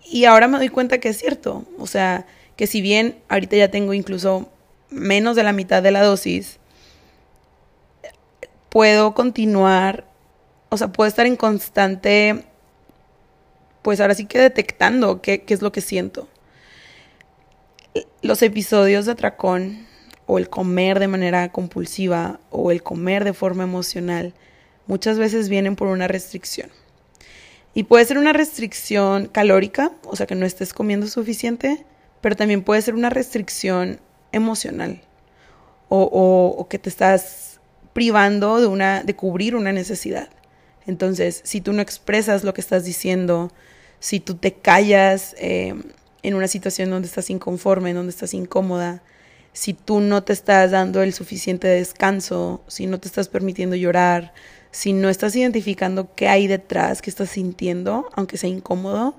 Y 0.04 0.26
ahora 0.26 0.48
me 0.48 0.58
doy 0.58 0.70
cuenta 0.70 1.00
que 1.00 1.10
es 1.10 1.18
cierto, 1.18 1.66
o 1.80 1.88
sea, 1.88 2.28
que 2.58 2.68
si 2.68 2.82
bien 2.82 3.18
ahorita 3.28 3.56
ya 3.56 3.72
tengo 3.72 3.94
incluso 3.94 4.50
menos 4.92 5.36
de 5.36 5.44
la 5.44 5.52
mitad 5.52 5.82
de 5.82 5.92
la 5.92 6.04
dosis, 6.04 6.60
puedo 8.70 9.14
continuar, 9.14 10.06
o 10.70 10.78
sea, 10.78 10.92
puedo 10.92 11.08
estar 11.08 11.26
en 11.26 11.36
constante, 11.36 12.46
pues 13.82 14.02
ahora 14.02 14.16
sí 14.16 14.26
que 14.26 14.40
detectando 14.40 15.22
qué, 15.22 15.44
qué 15.44 15.54
es 15.54 15.62
lo 15.62 15.72
que 15.72 15.82
siento. 15.82 16.28
Los 18.22 18.42
episodios 18.42 19.06
de 19.06 19.14
atracón 19.14 19.88
o 20.26 20.38
el 20.38 20.50
comer 20.50 21.00
de 21.00 21.08
manera 21.08 21.52
compulsiva 21.52 22.40
o 22.50 22.72
el 22.72 22.84
comer 22.84 23.24
de 23.24 23.34
forma 23.34 23.64
emocional 23.64 24.34
muchas 24.88 25.18
veces 25.18 25.50
vienen 25.50 25.76
por 25.76 25.88
una 25.88 26.08
restricción. 26.08 26.70
Y 27.74 27.84
puede 27.84 28.06
ser 28.06 28.18
una 28.18 28.34
restricción 28.34 29.28
calórica, 29.28 29.92
o 30.06 30.16
sea 30.16 30.26
que 30.26 30.36
no 30.36 30.46
estés 30.46 30.74
comiendo 30.74 31.08
suficiente, 31.08 31.86
pero 32.22 32.36
también 32.36 32.64
puede 32.64 32.82
ser 32.82 32.96
una 32.96 33.10
restricción 33.10 34.00
emocional 34.32 35.02
o, 35.90 36.56
o, 36.58 36.68
que 36.68 36.80
te 36.80 36.90
estás 36.90 37.60
privando 37.94 38.60
de, 38.60 38.68
una, 38.68 39.04
de 39.04 39.16
cubrir 39.16 39.56
una 39.56 39.72
necesidad. 39.72 40.30
Entonces, 40.88 41.42
si 41.44 41.62
tú 41.62 41.74
no 41.74 41.82
expresas 41.82 42.44
lo 42.44 42.54
que 42.54 42.62
estás 42.62 42.86
diciendo, 42.86 43.52
si 44.00 44.20
tú 44.20 44.36
te 44.36 44.54
callas 44.54 45.36
eh, 45.40 45.74
en 46.24 46.34
una 46.36 46.48
situación 46.48 46.90
donde 46.90 47.08
estás 47.08 47.30
inconforme, 47.30 47.94
donde 47.94 48.12
estás 48.12 48.34
incómoda, 48.34 49.02
si 49.54 49.74
tú 49.74 50.02
no 50.02 50.24
te 50.24 50.34
estás 50.34 50.72
dando 50.72 51.02
el 51.02 51.14
suficiente 51.14 51.68
descanso, 51.68 52.62
si 52.68 52.88
no 52.88 53.00
te 53.00 53.08
estás 53.08 53.30
permitiendo 53.30 53.76
llorar, 53.76 54.34
si 54.72 54.92
no 54.92 55.08
estás 55.10 55.36
identificando 55.36 56.14
qué 56.14 56.28
hay 56.28 56.48
detrás, 56.48 57.02
qué 57.02 57.10
estás 57.10 57.30
sintiendo, 57.30 58.10
aunque 58.14 58.38
sea 58.38 58.50
incómodo, 58.50 59.16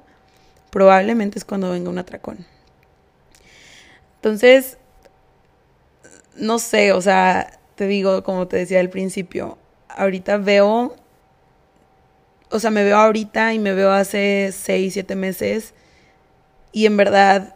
probablemente 0.71 1.39
es 1.39 1.47
cuando 1.47 1.71
venga 1.71 1.89
un 1.89 1.99
atracón. 1.99 2.45
Entonces, 4.17 4.77
no 6.37 6.59
sé, 6.59 6.93
o 6.93 7.01
sea, 7.01 7.59
te 7.75 7.87
digo, 7.87 8.23
como 8.23 8.47
te 8.47 8.59
decía 8.59 8.81
al 8.81 8.91
principio, 8.91 9.57
ahorita 9.89 10.37
veo, 10.37 10.97
o 12.51 12.61
sea, 12.61 12.71
me 12.71 12.85
veo 12.85 12.97
ahorita 12.97 13.55
y 13.55 13.59
me 13.59 13.73
veo 13.73 13.91
hace 13.91 14.53
seis, 14.53 14.93
siete 14.95 15.17
meses 15.17 15.75
y 16.73 16.87
en 16.87 16.97
verdad 16.97 17.55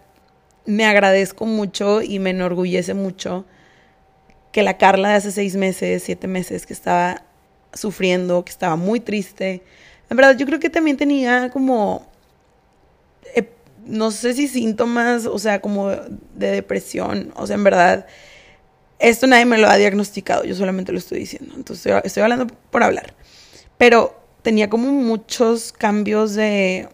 me 0.67 0.85
agradezco 0.85 1.47
mucho 1.47 2.03
y 2.03 2.19
me 2.19 2.31
enorgullece 2.31 2.95
mucho 2.95 3.45
que 4.53 4.63
la 4.63 4.79
Carla 4.79 5.11
de 5.11 5.15
hace 5.17 5.33
seis 5.33 5.57
meses, 5.57 6.03
siete 6.03 6.27
meses, 6.27 6.67
que 6.67 6.73
estaba 6.73 7.23
sufriendo, 7.73 8.45
que 8.45 8.51
estaba 8.51 8.77
muy 8.77 9.01
triste. 9.01 9.63
En 10.09 10.17
verdad, 10.17 10.37
yo 10.37 10.47
creo 10.47 10.59
que 10.59 10.71
también 10.71 10.97
tenía 10.97 11.51
como, 11.51 12.07
eh, 13.35 13.49
no 13.87 14.11
sé 14.11 14.35
si 14.35 14.49
síntomas, 14.49 15.27
o 15.27 15.39
sea, 15.39 15.61
como 15.61 15.89
de 15.91 16.51
depresión, 16.51 17.33
o 17.37 17.47
sea, 17.47 17.55
en 17.55 17.65
verdad, 17.65 18.07
esto 18.99 19.27
nadie 19.27 19.45
me 19.45 19.59
lo 19.59 19.69
ha 19.69 19.77
diagnosticado, 19.77 20.45
yo 20.45 20.55
solamente 20.55 20.93
lo 20.93 20.99
estoy 20.99 21.21
diciendo, 21.21 21.55
entonces 21.57 21.93
estoy 22.05 22.23
hablando 22.23 22.49
por 22.71 22.83
hablar. 22.83 23.15
Pero 23.79 24.20
tenía 24.43 24.71
como 24.71 24.91
muchos 24.91 25.73
cambios 25.73 26.35
de, 26.35 26.89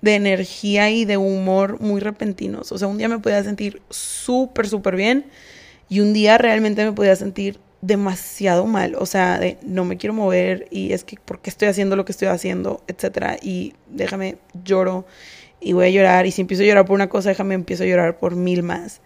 de 0.00 0.14
energía 0.14 0.90
y 0.90 1.04
de 1.04 1.16
humor 1.16 1.80
muy 1.80 2.00
repentinos. 2.00 2.72
O 2.72 2.78
sea, 2.78 2.88
un 2.88 2.98
día 2.98 3.08
me 3.08 3.18
podía 3.18 3.42
sentir 3.42 3.82
súper, 3.90 4.68
súper 4.68 4.96
bien 4.96 5.26
y 5.88 6.00
un 6.00 6.12
día 6.12 6.38
realmente 6.38 6.84
me 6.84 6.92
podía 6.92 7.16
sentir 7.16 7.60
demasiado 7.82 8.66
mal, 8.66 8.96
o 8.98 9.06
sea, 9.06 9.38
de 9.38 9.58
no 9.62 9.84
me 9.84 9.96
quiero 9.96 10.14
mover 10.14 10.66
y 10.70 10.92
es 10.92 11.04
que 11.04 11.16
porque 11.24 11.50
estoy 11.50 11.68
haciendo 11.68 11.94
lo 11.94 12.04
que 12.04 12.12
estoy 12.12 12.28
haciendo, 12.28 12.82
etcétera, 12.88 13.36
y 13.40 13.74
déjame 13.86 14.38
lloro 14.64 15.06
y 15.60 15.72
voy 15.72 15.86
a 15.86 15.90
llorar 15.90 16.26
y 16.26 16.32
si 16.32 16.40
empiezo 16.40 16.62
a 16.62 16.66
llorar 16.66 16.86
por 16.86 16.94
una 16.94 17.08
cosa, 17.08 17.28
déjame 17.28 17.54
empiezo 17.54 17.84
a 17.84 17.86
llorar 17.86 18.18
por 18.18 18.34
mil 18.34 18.62
más. 18.62 19.02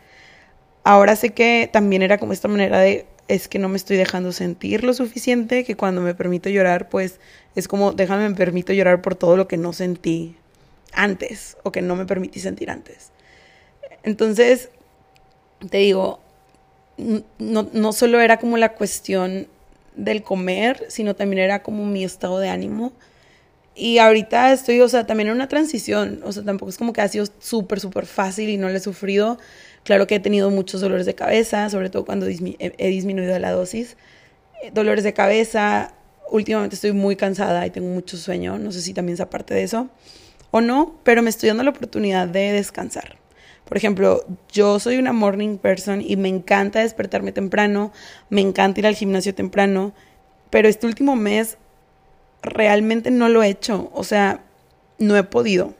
Ahora 0.83 1.15
sé 1.17 1.31
que 1.31 1.69
también 1.71 2.01
era 2.03 2.17
como 2.19 2.33
esta 2.33 2.49
manera 2.49 2.79
de 2.79 3.07
es 3.29 3.49
que 3.49 3.59
no 3.59 3.69
me 3.69 3.77
estoy 3.77 3.97
dejando 3.97 4.33
sentir 4.33 4.85
lo 4.85 4.93
suficiente, 4.93 5.65
que 5.65 5.77
cuando 5.77 6.01
me 6.01 6.15
permito 6.15 6.49
llorar, 6.49 6.89
pues 6.89 7.21
es 7.55 7.69
como 7.69 7.93
déjame 7.93 8.29
me 8.29 8.35
permito 8.35 8.73
llorar 8.73 9.03
por 9.03 9.15
todo 9.15 9.37
lo 9.37 9.49
que 9.49 9.57
no 9.57 9.73
sentí 9.73 10.37
antes 10.93 11.57
o 11.63 11.73
que 11.73 11.83
no 11.83 11.97
me 11.97 12.07
permití 12.07 12.41
sentir 12.41 12.71
antes. 12.71 13.13
Entonces, 14.03 14.71
te 15.69 15.79
digo, 15.79 16.21
no, 17.39 17.69
no 17.73 17.93
solo 17.93 18.21
era 18.21 18.39
como 18.39 18.57
la 18.57 18.75
cuestión 18.75 19.47
del 19.97 20.23
comer, 20.23 20.87
sino 20.89 21.15
también 21.15 21.43
era 21.43 21.63
como 21.63 21.85
mi 21.87 22.05
estado 22.05 22.39
de 22.39 22.49
ánimo. 22.49 22.93
Y 23.75 23.99
ahorita 23.99 24.53
estoy, 24.53 24.81
o 24.81 24.89
sea, 24.89 25.07
también 25.07 25.29
en 25.29 25.37
una 25.37 25.49
transición, 25.49 26.21
o 26.25 26.33
sea, 26.33 26.45
tampoco 26.45 26.71
es 26.71 26.79
como 26.79 26.93
que 26.93 27.01
ha 27.01 27.09
sido 27.09 27.27
súper, 27.39 27.81
súper 27.81 28.07
fácil 28.07 28.49
y 28.49 28.57
no 28.57 28.69
le 28.69 28.77
he 28.77 28.81
sufrido. 28.81 29.39
Claro 29.85 30.07
que 30.07 30.17
he 30.17 30.21
tenido 30.21 30.51
muchos 30.51 30.81
dolores 30.81 31.07
de 31.07 31.15
cabeza, 31.15 31.71
sobre 31.71 31.91
todo 31.91 32.05
cuando 32.05 32.27
he 32.27 32.89
disminuido 32.89 33.39
la 33.39 33.51
dosis. 33.51 33.97
Eh, 34.63 34.71
dolores 34.73 35.05
de 35.05 35.15
cabeza, 35.15 35.95
últimamente 36.31 36.75
estoy 36.75 36.93
muy 36.93 37.17
cansada 37.17 37.67
y 37.67 37.71
tengo 37.71 37.89
mucho 37.89 38.17
sueño, 38.17 38.59
no 38.59 38.73
sé 38.73 38.83
si 38.83 38.95
también 38.95 39.15
es 39.15 39.21
aparte 39.21 39.55
de 39.55 39.63
eso 39.63 39.89
o 40.51 40.61
no, 40.61 40.99
pero 41.05 41.23
me 41.23 41.31
estoy 41.31 41.49
dando 41.49 41.63
la 41.63 41.71
oportunidad 41.71 42.29
de 42.29 42.53
descansar. 42.53 43.19
Por 43.65 43.77
ejemplo, 43.77 44.25
yo 44.51 44.81
soy 44.81 44.97
una 44.97 45.13
morning 45.13 45.59
person 45.59 46.03
y 46.05 46.17
me 46.17 46.29
encanta 46.29 46.81
despertarme 46.81 47.31
temprano, 47.33 47.93
me 48.29 48.41
encanta 48.41 48.81
ir 48.81 48.87
al 48.87 48.97
gimnasio 48.97 49.35
temprano, 49.35 49.93
pero 50.51 50.69
este 50.69 50.87
último 50.87 51.15
mes 51.15 51.57
realmente 52.43 53.11
no 53.11 53.29
lo 53.29 53.43
he 53.43 53.49
hecho, 53.49 53.91
o 53.95 54.03
sea, 54.03 54.45
no 54.99 55.17
he 55.17 55.23
podido. 55.23 55.75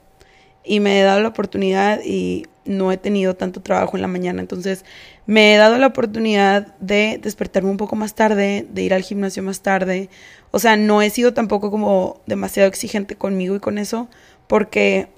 Y 0.63 0.79
me 0.79 1.01
he 1.01 1.03
dado 1.03 1.21
la 1.21 1.29
oportunidad 1.29 2.01
y 2.05 2.47
no 2.65 2.93
he 2.93 2.97
tenido 2.97 3.35
tanto 3.35 3.63
trabajo 3.63 3.97
en 3.97 4.03
la 4.03 4.09
mañana, 4.09 4.41
entonces 4.41 4.85
me 5.27 5.55
he 5.55 5.57
dado 5.57 5.79
la 5.79 5.87
oportunidad 5.89 6.77
de 6.79 7.19
despertarme 7.23 7.71
un 7.71 7.77
poco 7.77 7.97
más 7.97 8.15
tarde, 8.15 8.67
de 8.71 8.83
ir 8.83 8.95
al 8.95 9.03
gimnasio 9.03 9.43
más 9.43 9.61
tarde. 9.61 10.09
O 10.51 10.59
sea, 10.59 10.77
no 10.77 11.03
he 11.03 11.11
sido 11.11 11.33
tampoco 11.35 11.71
como 11.71 12.21
demasiado 12.27 12.69
exigente 12.69 13.17
conmigo 13.17 13.55
y 13.55 13.61
con 13.61 13.79
eso, 13.79 14.09
porque 14.47 15.09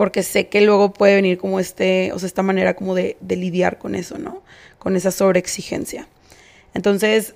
porque 0.00 0.22
sé 0.22 0.48
que 0.48 0.62
luego 0.62 0.94
puede 0.94 1.14
venir 1.16 1.36
como 1.36 1.60
este, 1.60 2.10
o 2.14 2.18
sea, 2.18 2.26
esta 2.26 2.42
manera 2.42 2.72
como 2.72 2.94
de, 2.94 3.18
lidiar 3.28 3.76
con 3.76 3.94
eso, 3.94 4.16
¿no? 4.16 4.42
Con 4.78 4.96
esa 4.96 5.10
sobreexigencia. 5.10 6.08
Entonces, 6.72 7.34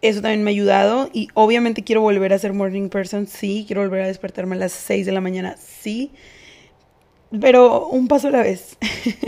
eso 0.00 0.22
también 0.22 0.44
me 0.44 0.50
ha 0.50 0.54
ayudado 0.54 1.10
y 1.12 1.26
obviamente 1.34 1.82
quiero 1.82 2.00
volver 2.00 2.32
a 2.32 2.38
ser 2.38 2.52
morning 2.52 2.90
person, 2.90 3.26
sí, 3.26 3.64
quiero 3.66 3.82
volver 3.82 4.02
a 4.02 4.06
despertarme 4.06 4.54
a 4.54 4.60
las 4.60 4.70
6 4.70 5.04
de 5.04 5.10
la 5.10 5.20
mañana, 5.20 5.56
sí, 5.58 6.12
pero 7.38 7.86
un 7.88 8.08
paso 8.08 8.28
a 8.28 8.30
la 8.30 8.42
vez. 8.42 8.76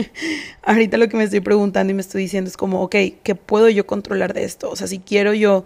Ahorita 0.63 0.97
lo 0.97 1.09
que 1.09 1.17
me 1.17 1.25
estoy 1.25 1.41
preguntando 1.41 1.91
y 1.91 1.95
me 1.95 2.01
estoy 2.01 2.23
diciendo 2.23 2.49
es 2.49 2.57
como, 2.57 2.83
ok, 2.83 2.97
¿qué 3.23 3.35
puedo 3.35 3.69
yo 3.69 3.87
controlar 3.87 4.35
de 4.35 4.45
esto? 4.45 4.71
O 4.71 4.77
sea, 4.77 4.87
si 4.87 4.99
quiero 4.99 5.35
yo 5.35 5.65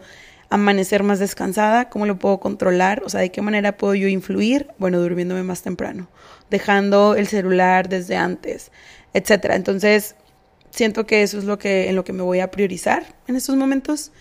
amanecer 0.48 1.02
más 1.02 1.18
descansada, 1.18 1.88
¿cómo 1.88 2.06
lo 2.06 2.18
puedo 2.18 2.38
controlar? 2.38 3.02
O 3.04 3.08
sea, 3.08 3.20
¿de 3.20 3.30
qué 3.30 3.42
manera 3.42 3.76
puedo 3.76 3.94
yo 3.94 4.08
influir? 4.08 4.68
Bueno, 4.78 5.00
durmiéndome 5.00 5.42
más 5.42 5.62
temprano 5.62 6.08
dejando 6.50 7.14
el 7.14 7.26
celular 7.26 7.88
desde 7.88 8.16
antes, 8.16 8.70
etcétera. 9.12 9.56
Entonces, 9.56 10.14
siento 10.70 11.06
que 11.06 11.22
eso 11.22 11.38
es 11.38 11.44
lo 11.44 11.58
que 11.58 11.88
en 11.88 11.96
lo 11.96 12.04
que 12.04 12.12
me 12.12 12.22
voy 12.22 12.40
a 12.40 12.50
priorizar 12.50 13.14
en 13.26 13.36
estos 13.36 13.56
momentos. 13.56 14.12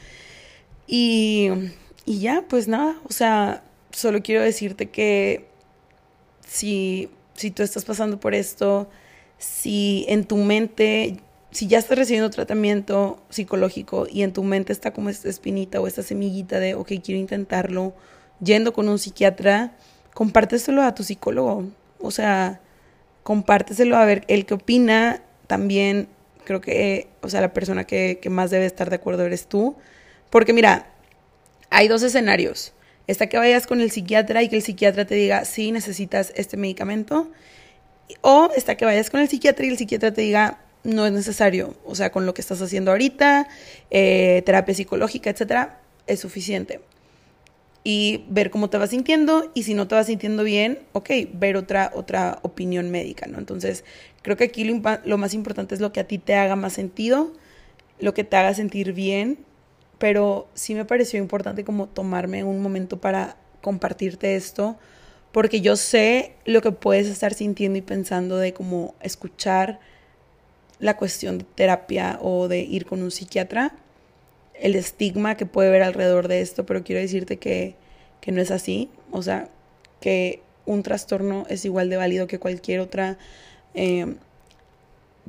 Y, 0.87 1.49
y 2.05 2.19
ya, 2.19 2.43
pues 2.47 2.67
nada, 2.67 2.95
o 3.07 3.13
sea, 3.13 3.63
solo 3.91 4.21
quiero 4.21 4.41
decirte 4.41 4.89
que 4.89 5.47
si, 6.47 7.09
si 7.35 7.51
tú 7.51 7.63
estás 7.63 7.85
pasando 7.85 8.19
por 8.19 8.33
esto, 8.33 8.89
si 9.37 10.05
en 10.07 10.25
tu 10.25 10.37
mente, 10.37 11.17
si 11.51 11.67
ya 11.67 11.77
estás 11.77 11.97
recibiendo 11.97 12.29
tratamiento 12.29 13.21
psicológico 13.29 14.07
y 14.09 14.23
en 14.23 14.33
tu 14.33 14.43
mente 14.43 14.73
está 14.73 14.91
como 14.91 15.09
esta 15.09 15.29
espinita 15.29 15.79
o 15.79 15.87
esta 15.87 16.03
semillita 16.03 16.59
de, 16.59 16.75
ok, 16.75 16.93
quiero 17.03 17.19
intentarlo, 17.19 17.93
yendo 18.39 18.73
con 18.73 18.89
un 18.89 18.99
psiquiatra, 18.99 19.75
compárteselo 20.13 20.81
a 20.81 20.95
tu 20.95 21.03
psicólogo 21.03 21.65
o 22.05 22.11
sea, 22.11 22.61
compárteselo 23.23 23.97
a 23.97 24.05
ver 24.05 24.23
el 24.27 24.45
que 24.45 24.53
opina. 24.53 25.21
También 25.47 26.07
creo 26.43 26.61
que, 26.61 27.07
o 27.21 27.29
sea, 27.29 27.41
la 27.41 27.53
persona 27.53 27.85
que, 27.85 28.19
que 28.21 28.29
más 28.29 28.51
debe 28.51 28.65
estar 28.65 28.89
de 28.89 28.97
acuerdo 28.97 29.25
eres 29.25 29.47
tú. 29.47 29.75
Porque 30.29 30.53
mira, 30.53 30.87
hay 31.69 31.87
dos 31.87 32.03
escenarios. 32.03 32.73
Está 33.07 33.27
que 33.27 33.37
vayas 33.37 33.67
con 33.67 33.81
el 33.81 33.91
psiquiatra 33.91 34.41
y 34.43 34.49
que 34.49 34.55
el 34.55 34.61
psiquiatra 34.61 35.05
te 35.05 35.15
diga, 35.15 35.45
sí, 35.45 35.71
necesitas 35.71 36.33
este 36.35 36.57
medicamento. 36.57 37.31
O 38.21 38.49
está 38.55 38.75
que 38.75 38.85
vayas 38.85 39.09
con 39.09 39.19
el 39.19 39.29
psiquiatra 39.29 39.65
y 39.65 39.69
el 39.69 39.77
psiquiatra 39.77 40.13
te 40.13 40.21
diga, 40.21 40.59
no 40.83 41.05
es 41.05 41.11
necesario. 41.11 41.75
O 41.85 41.95
sea, 41.95 42.11
con 42.11 42.25
lo 42.25 42.33
que 42.33 42.41
estás 42.41 42.61
haciendo 42.61 42.91
ahorita, 42.91 43.47
eh, 43.91 44.41
terapia 44.45 44.73
psicológica, 44.73 45.29
etcétera, 45.29 45.79
es 46.07 46.19
suficiente 46.19 46.81
y 47.87 48.25
ver 48.29 48.49
cómo 48.49 48.71
te 48.71 48.79
vas 48.79 48.89
sintiendo 48.89 49.51
y 49.53 49.61
si 49.61 49.75
no 49.75 49.87
te 49.87 49.93
vas 49.93 50.07
sintiendo 50.07 50.43
bien, 50.43 50.79
ok, 50.93 51.11
ver 51.33 51.55
otra, 51.55 51.91
otra 51.93 52.39
opinión 52.41 52.89
médica, 52.89 53.27
¿no? 53.27 53.37
Entonces, 53.37 53.85
creo 54.23 54.35
que 54.35 54.45
aquí 54.45 54.63
lo, 54.63 54.81
lo, 55.05 55.17
más 55.19 55.35
importante 55.35 55.75
es 55.75 55.81
lo 55.81 55.93
que 55.93 55.99
a 55.99 56.07
ti 56.07 56.17
te 56.17 56.33
haga 56.33 56.55
más 56.55 56.73
sentido, 56.73 57.31
lo 57.99 58.15
que 58.15 58.23
te 58.23 58.37
haga 58.37 58.55
sentir 58.55 58.93
bien, 58.93 59.37
pero 59.97 60.47
sí 60.53 60.75
me 60.75 60.85
pareció 60.85 61.19
importante 61.19 61.63
como 61.63 61.87
tomarme 61.87 62.43
un 62.43 62.61
momento 62.61 62.99
para 62.99 63.37
compartirte 63.61 64.35
esto, 64.35 64.77
porque 65.31 65.61
yo 65.61 65.75
sé 65.75 66.35
lo 66.45 66.61
que 66.61 66.71
puedes 66.71 67.07
estar 67.07 67.33
sintiendo 67.33 67.77
y 67.77 67.81
pensando 67.81 68.37
de 68.37 68.53
como 68.53 68.95
escuchar 69.01 69.79
la 70.79 70.97
cuestión 70.97 71.39
de 71.39 71.45
terapia 71.55 72.19
o 72.21 72.47
de 72.47 72.59
ir 72.59 72.85
con 72.85 73.01
un 73.01 73.11
psiquiatra 73.11 73.75
el 74.59 74.75
estigma 74.75 75.35
que 75.35 75.45
puede 75.45 75.69
haber 75.69 75.83
alrededor 75.83 76.27
de 76.27 76.41
esto, 76.41 76.65
pero 76.65 76.83
quiero 76.83 77.01
decirte 77.01 77.37
que, 77.37 77.75
no 78.27 78.41
es 78.41 78.49
así. 78.51 78.89
O 79.11 79.21
sea, 79.21 79.49
que 80.01 80.41
un 80.65 80.81
trastorno 80.81 81.45
es 81.49 81.63
igual 81.63 81.89
de 81.89 81.97
válido 81.97 82.25
que 82.25 82.39
cualquier 82.39 82.79
otra 82.79 83.17
eh, 83.75 84.15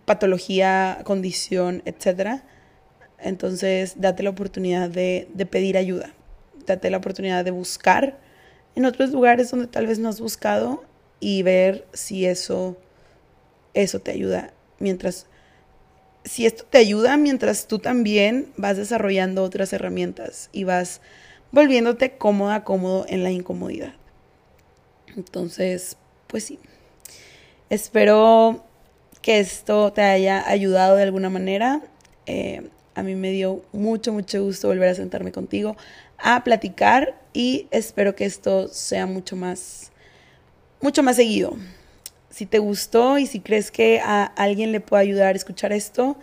patología, 0.07 1.00
condición, 1.05 1.83
etc. 1.85 2.42
Entonces, 3.18 3.94
date 4.00 4.22
la 4.22 4.31
oportunidad 4.31 4.90
de, 4.90 5.29
pedir 5.50 5.76
ayuda. 5.76 6.12
Date 6.66 6.90
la 6.90 6.98
oportunidad 6.98 7.44
de 7.44 7.50
buscar 7.50 8.18
en 8.74 8.85
otros 8.85 9.11
lugares 9.11 9.50
donde 9.50 9.66
tal 9.66 9.87
vez 9.87 9.98
no 9.98 10.09
has 10.09 10.20
buscado 10.20 10.85
y 11.20 11.42
ver 11.42 11.87
si 11.92 12.26
eso, 12.26 12.76
eso 13.74 14.00
te 14.00 14.11
ayuda 14.11 14.52
mientras 14.79 15.26
si 16.24 16.44
esto 16.44 16.64
te 16.64 16.79
ayuda 16.79 17.16
mientras 17.16 17.68
tú 17.68 17.79
también 17.79 18.52
vas 18.57 18.76
desarrollando 18.76 19.44
otras 19.44 19.72
herramientas 19.72 20.50
y 20.52 20.64
vas 20.64 21.00
volviéndote 21.52 22.18
cómoda, 22.18 22.64
cómodo 22.64 23.07
en 23.09 23.22
la 23.22 23.31
incomodidad. 23.31 23.94
Entonces, 25.16 25.96
pues 26.26 26.44
sí. 26.44 26.59
Espero 27.70 28.64
que 29.22 29.38
esto 29.38 29.92
te 29.92 30.02
haya 30.02 30.46
ayudado 30.48 30.96
de 30.96 31.05
alguna 31.05 31.31
manera. 31.31 31.81
Eh, 32.26 32.68
a 32.96 33.04
mí 33.04 33.14
me 33.14 33.30
dio 33.30 33.62
mucho, 33.72 34.12
mucho 34.12 34.42
gusto 34.42 34.66
volver 34.66 34.88
a 34.88 34.94
sentarme 34.94 35.30
contigo 35.30 35.76
a 36.18 36.42
platicar 36.42 37.20
y 37.32 37.68
espero 37.70 38.16
que 38.16 38.24
esto 38.24 38.66
sea 38.68 39.06
mucho 39.06 39.37
más, 39.37 39.92
mucho 40.80 41.04
más 41.04 41.14
seguido 41.14 41.56
si 42.37 42.44
te 42.44 42.59
gustó 42.59 43.16
y 43.16 43.24
si 43.24 43.40
crees 43.40 43.70
que 43.70 43.98
a 43.98 44.24
alguien 44.24 44.70
le 44.70 44.80
puede 44.80 45.04
ayudar 45.04 45.32
a 45.32 45.37
escuchar 45.38 45.72
esto, 45.72 46.18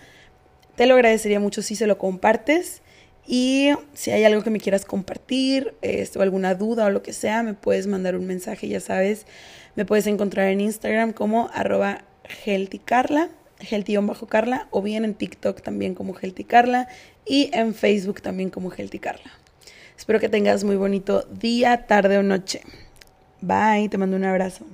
te 0.75 0.85
lo 0.85 0.93
agradecería 0.93 1.39
mucho 1.39 1.63
si 1.63 1.75
se 1.75 1.87
lo 1.87 1.97
compartes. 1.97 2.83
Y 3.25 3.71
si 3.95 4.11
hay 4.11 4.23
algo 4.23 4.43
que 4.43 4.51
me 4.51 4.59
quieras 4.59 4.85
compartir, 4.85 5.73
esto, 5.81 6.21
alguna 6.21 6.53
duda 6.53 6.85
o 6.85 6.91
lo 6.91 7.01
que 7.01 7.13
sea, 7.13 7.41
me 7.41 7.55
puedes 7.55 7.87
mandar 7.87 8.15
un 8.15 8.27
mensaje, 8.27 8.67
ya 8.67 8.79
sabes. 8.79 9.25
Me 9.75 9.85
puedes 9.85 10.05
encontrar 10.05 10.49
en 10.49 10.61
Instagram 10.61 11.13
como 11.13 11.49
arroba 11.51 12.03
Healthy 12.45 12.77
healthy-carla 13.63 14.67
o 14.71 14.81
bien 14.81 15.05
en 15.05 15.13
TikTok 15.15 15.61
también 15.61 15.95
como 15.95 16.15
healthy 16.15 16.43
carla 16.43 16.87
y 17.25 17.49
en 17.53 17.73
Facebook 17.73 18.21
también 18.21 18.49
como 18.49 18.71
healthy 18.71 18.99
carla. 18.99 19.31
Espero 19.97 20.19
que 20.19 20.29
tengas 20.29 20.63
muy 20.63 20.75
bonito 20.75 21.23
día, 21.31 21.85
tarde 21.87 22.17
o 22.17 22.23
noche. 22.23 22.61
Bye, 23.41 23.89
te 23.89 23.97
mando 23.97 24.17
un 24.17 24.25
abrazo. 24.25 24.65